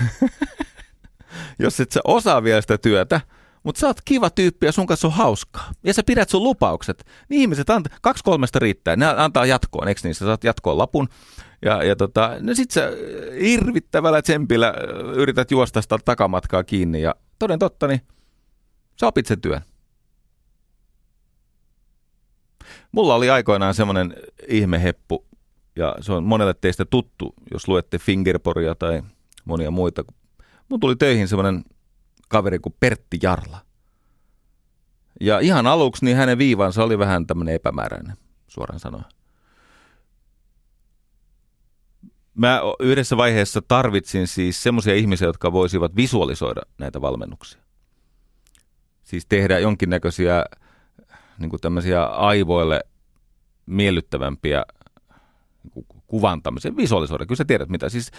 [1.58, 3.20] jos et sä osaa vielä sitä työtä,
[3.62, 5.72] mutta sä oot kiva tyyppi ja sun kanssa on hauskaa.
[5.84, 7.06] Ja sä pidät sun lupaukset.
[7.28, 8.96] Niin ihmiset, anta, kaksi kolmesta riittää.
[8.96, 10.14] Ne antaa jatkoon, eikö niin?
[10.14, 11.08] Sä saat jatkoon lapun.
[11.64, 12.90] Ja, ja tota, no sit sä
[13.40, 14.74] hirvittävällä tsempillä
[15.14, 17.02] yrität juosta sitä takamatkaa kiinni.
[17.02, 18.00] Ja toden totta, niin
[19.00, 19.60] sä opit sen työn.
[22.92, 24.14] Mulla oli aikoinaan semmoinen
[24.48, 25.24] ihmeheppu,
[25.76, 29.02] ja se on monelle teistä tuttu, jos luette Fingerporia tai
[29.44, 30.04] monia muita
[30.68, 31.64] mun tuli töihin semmoinen
[32.28, 33.60] kaveri kuin Pertti Jarla.
[35.20, 38.16] Ja ihan aluksi niin hänen viivansa oli vähän tämmöinen epämääräinen,
[38.46, 39.04] suoraan sanoen.
[42.34, 47.60] Mä yhdessä vaiheessa tarvitsin siis semmoisia ihmisiä, jotka voisivat visualisoida näitä valmennuksia.
[49.02, 50.44] Siis tehdä jonkinnäköisiä
[51.38, 52.80] niin kuin tämmöisiä aivoille
[53.66, 54.64] miellyttävämpiä
[55.74, 57.26] niin kuvantamisen, visualisoida.
[57.26, 57.88] Kyllä sä tiedät mitä.
[57.88, 58.10] Siis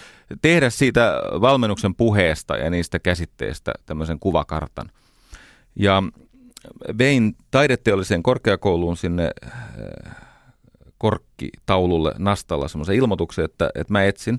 [0.42, 4.90] tehdä siitä valmennuksen puheesta ja niistä käsitteistä tämmöisen kuvakartan.
[5.76, 6.02] Ja
[6.98, 10.25] vein taideteolliseen korkeakouluun sinne äh,
[10.98, 14.38] korkkitaululle nastalla semmoisen ilmoituksen, että, että mä etsin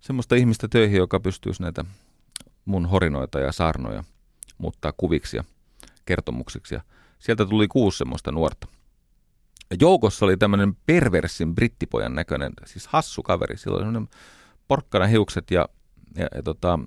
[0.00, 1.84] semmoista ihmistä töihin, joka pystyisi näitä
[2.64, 4.04] mun horinoita ja saarnoja
[4.58, 5.44] muuttaa kuviksi ja
[6.04, 6.74] kertomuksiksi.
[6.74, 6.80] Ja
[7.18, 8.66] sieltä tuli kuusi semmoista nuorta.
[9.70, 13.56] Ja joukossa oli tämmöinen perversin brittipojan näköinen, siis hassu kaveri.
[13.56, 14.08] Sillä oli semmoinen
[14.68, 15.68] porkkana hiukset ja,
[16.16, 16.78] ja, ja tota,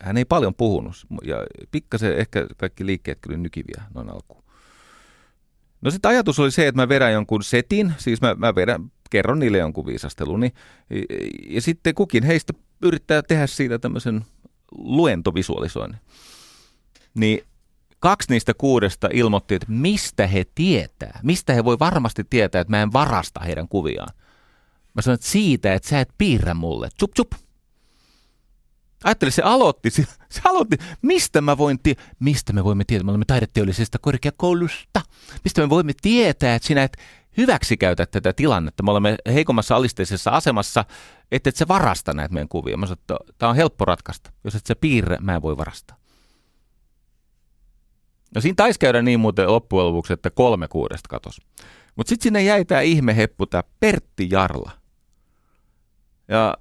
[0.00, 0.94] hän ei paljon puhunut.
[1.22, 1.36] Ja
[1.70, 4.44] pikkasen ehkä kaikki liikkeet kyllä nykiviä noin alkuun.
[5.80, 9.38] No sitten ajatus oli se, että mä vedän jonkun setin, siis mä, mä vedän, kerron
[9.38, 10.52] niille jonkun viisastelun, niin,
[10.90, 10.96] ja,
[11.48, 12.52] ja sitten kukin heistä
[12.82, 14.24] yrittää tehdä siitä tämmöisen
[14.78, 16.00] luentovisualisoinnin.
[17.14, 17.44] Niin
[18.00, 22.82] kaksi niistä kuudesta ilmoitti, että mistä he tietää, mistä he voi varmasti tietää, että mä
[22.82, 24.14] en varasta heidän kuviaan.
[24.94, 26.88] Mä sanoin, että siitä, että sä et piirrä mulle.
[26.96, 27.32] Tsup, tsup.
[29.04, 33.10] Ajattelin, se aloitti, se, se aloitti, mistä mä voin tie- mistä me voimme tietää, me
[33.10, 35.00] olemme taideteollisesta korkeakoulusta,
[35.44, 36.96] mistä me voimme tietää, että sinä et
[37.36, 40.84] hyväksikäytä tätä tilannetta, me olemme heikommassa alisteisessa asemassa,
[41.32, 42.76] että et sä varasta näitä meidän kuvia.
[42.76, 45.96] Mä sanoin, että tämä on helppo ratkaista, jos et sä piirrä, mä en voi varastaa.
[48.34, 51.40] No siinä taisi käydä niin muuten loppujen lopuksi, että kolme kuudesta katos.
[51.96, 54.70] Mutta sitten sinne jäi tämä ihmeheppu, tämä Pertti Jarla.
[56.28, 56.56] Ja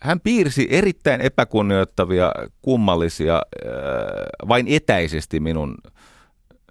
[0.00, 2.32] hän piirsi erittäin epäkunnioittavia,
[2.62, 5.74] kummallisia, äh, vain etäisesti minun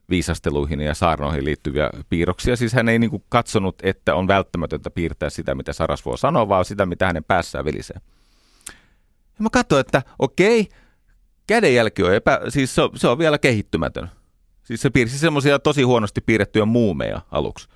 [0.10, 2.56] viisasteluihin ja saarnoihin liittyviä piirroksia.
[2.56, 6.86] Siis hän ei niin katsonut, että on välttämätöntä piirtää sitä, mitä Sarasvuo sanoo, vaan sitä,
[6.86, 7.98] mitä hänen päässään vilisee.
[9.40, 10.70] Ja mä katsoin, että okei,
[11.48, 14.12] kädenjälki on, epä, siis se on, se on vielä kehittymätön.
[14.64, 17.70] Siis se piirsi semmoisia tosi huonosti piirrettyjä muumeja aluksi.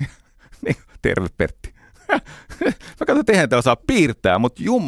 [0.66, 1.71] niin, terve Pertti.
[3.00, 4.82] mä katsoin, että eihän te osaa piirtää, mutta jum,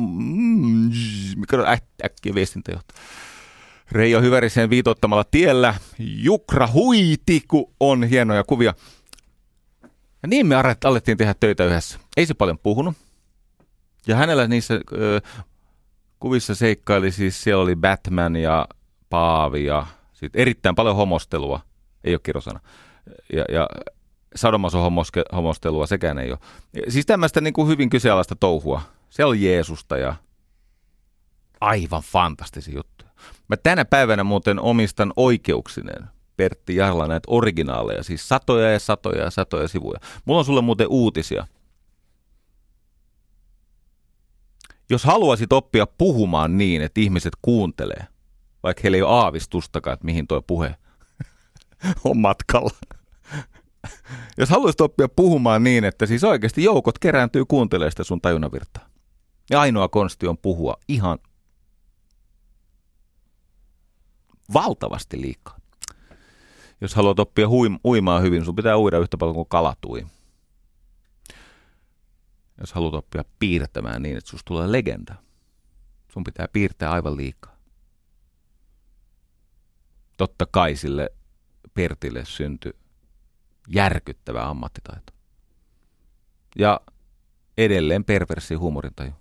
[1.37, 3.01] mikä äk, äkkiä viestintäjohtaja.
[3.93, 5.75] Reijo Hyvärisen viitottamalla tiellä.
[5.99, 8.75] Jukra huiti, kun on hienoja kuvia.
[10.23, 11.99] Ja niin me alettiin tehdä töitä yhdessä.
[12.17, 12.95] Ei se paljon puhunut.
[14.07, 15.21] Ja hänellä niissä ö,
[16.21, 18.69] kuvissa seikkaili siis, siellä oli Batman ja
[19.11, 21.61] Paavi ja sitten erittäin paljon homostelua,
[22.05, 22.61] ei ole kirosana.
[23.33, 23.69] Ja, ja
[24.37, 24.91] sadomaso
[25.33, 26.39] homostelua sekään ei ole.
[26.89, 28.83] Siis tämmöistä niin kuin hyvin kyseenalaista touhua.
[29.11, 30.15] Se oli Jeesusta ja
[31.61, 33.11] aivan fantastisia juttuja.
[33.49, 39.31] Mä tänä päivänä muuten omistan oikeuksinen Pertti Jarla näitä originaaleja, siis satoja ja satoja ja
[39.31, 39.99] satoja sivuja.
[40.25, 41.47] Mulla on sulle muuten uutisia.
[44.91, 48.07] Jos haluaisit oppia puhumaan niin, että ihmiset kuuntelee,
[48.63, 50.75] vaikka heillä ei ole aavistustakaan, että mihin tuo puhe
[52.05, 52.71] on matkalla.
[54.39, 58.89] Jos haluaisit oppia puhumaan niin, että siis oikeasti joukot kerääntyy kuuntelemaan sitä sun tajunnavirtaa.
[59.51, 61.19] Ja ainoa konsti on puhua ihan
[64.55, 65.59] valtavasti liikaa.
[66.81, 70.07] Jos haluat oppia huim- uimaan hyvin, sun pitää uida yhtä paljon kuin kalat ui.
[72.61, 75.15] Jos haluat oppia piirtämään niin, että susta tulee legenda,
[76.13, 77.55] sun pitää piirtää aivan liikaa
[80.17, 81.11] totta kai sille
[81.75, 82.73] Pertille syntyi
[83.69, 85.13] järkyttävä ammattitaito.
[86.57, 86.81] Ja
[87.59, 89.13] edelleen perversi huumorintaju.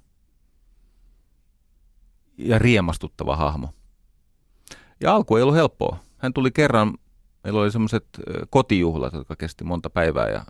[2.37, 3.69] Ja riemastuttava hahmo.
[4.99, 5.97] Ja alku ei ollut helppoa.
[6.17, 6.93] Hän tuli kerran,
[7.43, 8.05] meillä oli semmoiset
[8.49, 10.45] kotijuhlat, jotka kesti monta päivää ja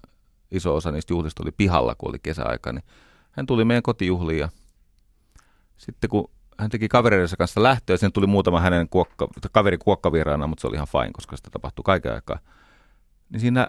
[0.52, 2.74] iso osa niistä juhlista oli pihalla, kun oli kesäaika.
[2.74, 2.84] Niin
[3.32, 4.50] hän tuli meidän kotijuhliin ja
[5.78, 10.62] sitten kun hän teki kavereidensa kanssa lähtöä, sen tuli muutama hänen kuokka, kaveri kuokkavieraana, mutta
[10.62, 12.40] se oli ihan fine, koska sitä tapahtui kaiken aikaa.
[13.30, 13.68] Niin siinä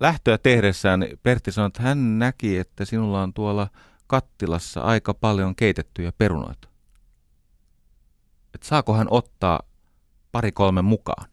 [0.00, 3.68] lähtöä tehdessään Pertti sanoi, että hän näki, että sinulla on tuolla
[4.06, 6.68] kattilassa aika paljon keitettyjä perunoita.
[8.54, 9.60] Että saako hän ottaa
[10.32, 11.30] pari kolme mukaan,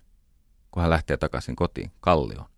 [0.72, 2.50] kun hän lähtee takaisin kotiin kallioon.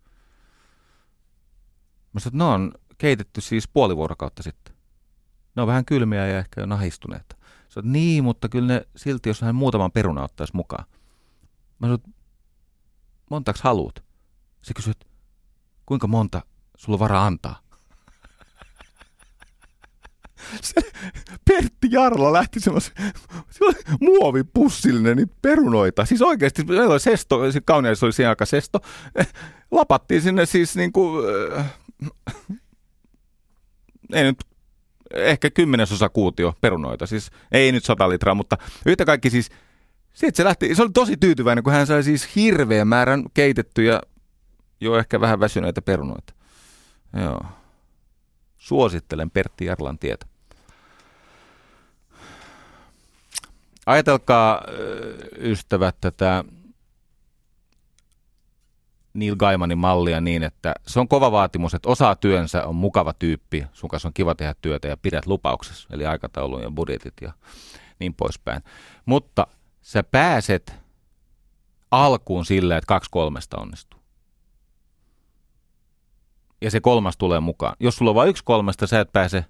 [2.13, 4.75] Mä sanoin, että ne on keitetty siis puoli vuorokautta sitten.
[5.55, 7.37] Ne on vähän kylmiä ja ehkä jo nahistuneet.
[7.69, 10.85] Sä oot, niin, mutta kyllä ne silti, jos hän muutaman peruna ottaisi mukaan.
[11.79, 12.15] Mä sanoin,
[13.29, 14.03] montaks haluut?
[14.61, 14.93] Se kysyi,
[15.85, 16.41] kuinka monta
[16.77, 17.59] sulla varaa antaa?
[20.61, 20.81] Se
[21.45, 22.93] Pertti Jarla lähti semmoisen,
[24.01, 26.05] muovipussillinen niitä perunoita.
[26.05, 28.79] Siis oikeasti, meillä oli sesto, kauneus oli siinä aika sesto.
[29.71, 31.73] Lapattiin sinne siis niin kuin, äh,
[34.13, 34.37] ei nyt
[35.13, 39.49] ehkä kymmenesosa kuutio perunoita, siis ei nyt sata litraa, mutta yhtä kaikki siis,
[40.13, 44.01] sitten se lähti, se oli tosi tyytyväinen, kun hän sai siis hirveän määrän keitettyjä,
[44.83, 46.33] jo ehkä vähän väsyneitä perunoita.
[47.21, 47.45] Joo.
[48.57, 50.25] Suosittelen Pertti Jarlan tietä.
[53.85, 54.61] Ajatelkaa,
[55.37, 56.43] ystävät, tätä
[59.13, 63.65] Neil Gaimanin mallia niin, että se on kova vaatimus, että osaa työnsä, on mukava tyyppi,
[63.73, 67.33] sun kanssa on kiva tehdä työtä ja pidät lupauksessa, eli aikataulun ja budjetit ja
[67.99, 68.63] niin poispäin.
[69.05, 69.47] Mutta
[69.81, 70.75] sä pääset
[71.91, 74.02] alkuun sillä, että kaksi kolmesta onnistuu.
[76.63, 77.75] Ja se kolmas tulee mukaan.
[77.79, 79.45] Jos sulla on vain yksi kolmesta, sä et pääse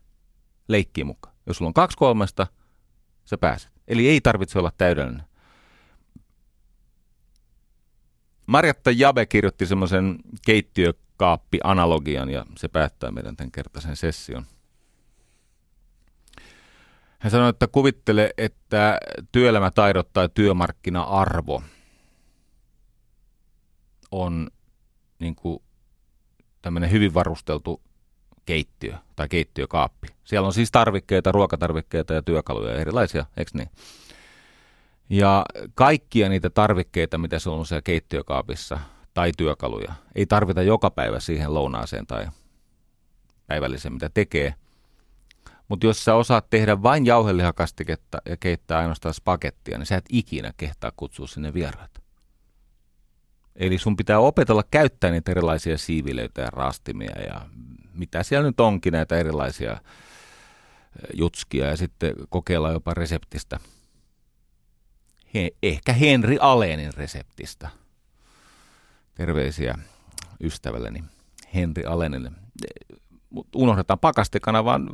[0.68, 1.36] leikkiin mukaan.
[1.46, 2.48] Jos sulla on kaksi kolmesta,
[3.26, 3.72] sä pääset.
[3.88, 5.24] Eli ei tarvitse olla täydellinen.
[8.48, 10.16] Marjatta Jabe kirjoitti semmoisen
[10.46, 14.46] keittiökaappi-analogian ja se päättää meidän tämän kertaisen session.
[17.20, 18.98] Hän sanoi, että kuvittele, että
[19.32, 21.64] työelämätaidot tai työmarkkina-arvo
[24.12, 24.48] on
[25.20, 25.64] niin kuin
[26.64, 27.82] tämmöinen hyvin varusteltu
[28.46, 30.08] keittiö tai keittiökaappi.
[30.24, 33.70] Siellä on siis tarvikkeita, ruokatarvikkeita ja työkaluja erilaisia, eikö niin?
[35.10, 35.46] Ja
[35.76, 38.80] kaikkia niitä tarvikkeita, mitä se on siellä keittiökaapissa
[39.14, 42.28] tai työkaluja, ei tarvita joka päivä siihen lounaaseen tai
[43.48, 44.54] päivälliseen, mitä tekee.
[45.68, 50.54] Mutta jos sä osaat tehdä vain jauhelihakastiketta ja keittää ainoastaan spagettia, niin sä et ikinä
[50.58, 52.03] kehtaa kutsua sinne vieraita.
[53.56, 57.42] Eli sun pitää opetella käyttää niitä erilaisia siivilöitä ja raastimia ja
[57.94, 59.78] mitä siellä nyt onkin näitä erilaisia
[61.14, 63.60] jutskia ja sitten kokeilla jopa reseptistä–
[65.34, 67.70] he, ehkä Henri Alenin reseptistä.
[69.16, 69.76] Terveisiä
[70.44, 71.04] ystävälleni
[71.56, 72.32] Henri Alenille.
[73.30, 74.90] Mutta unohdetaan pakastekana, vaan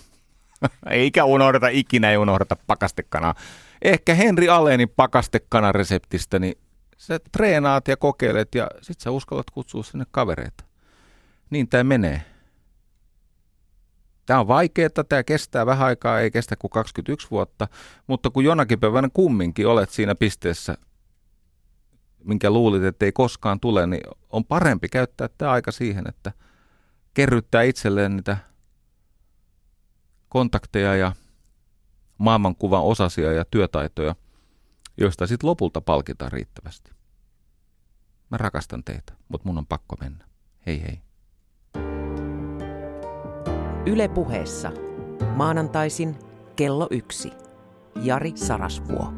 [0.90, 3.34] eikä unohdeta, ikinä ei unohdeta pakastekana.
[3.82, 6.54] Ehkä Henri Alenin pakastekana reseptistä, niin
[6.98, 10.64] sä treenaat ja kokeilet ja sit sä uskallat kutsua sinne kavereita.
[11.50, 12.22] Niin tämä menee.
[14.26, 17.68] Tämä on vaikeaa, tämä kestää vähän aikaa, ei kestä kuin 21 vuotta,
[18.06, 20.78] mutta kun jonakin päivänä kumminkin olet siinä pisteessä,
[22.24, 24.00] minkä luulit, että ei koskaan tule, niin
[24.30, 26.32] on parempi käyttää tämä aika siihen, että
[27.14, 28.36] kerryttää itselleen niitä
[30.28, 31.12] kontakteja ja
[32.18, 34.14] maailmankuvan osasia ja työtaitoja,
[35.00, 36.90] joista sitten lopulta palkitaan riittävästi.
[38.30, 40.24] Mä rakastan teitä, mutta mun on pakko mennä.
[40.66, 41.00] Hei hei.
[43.86, 44.72] Yle puheessa.
[45.34, 46.16] Maanantaisin
[46.56, 47.32] kello yksi.
[48.02, 49.12] Jari Sarasvuo.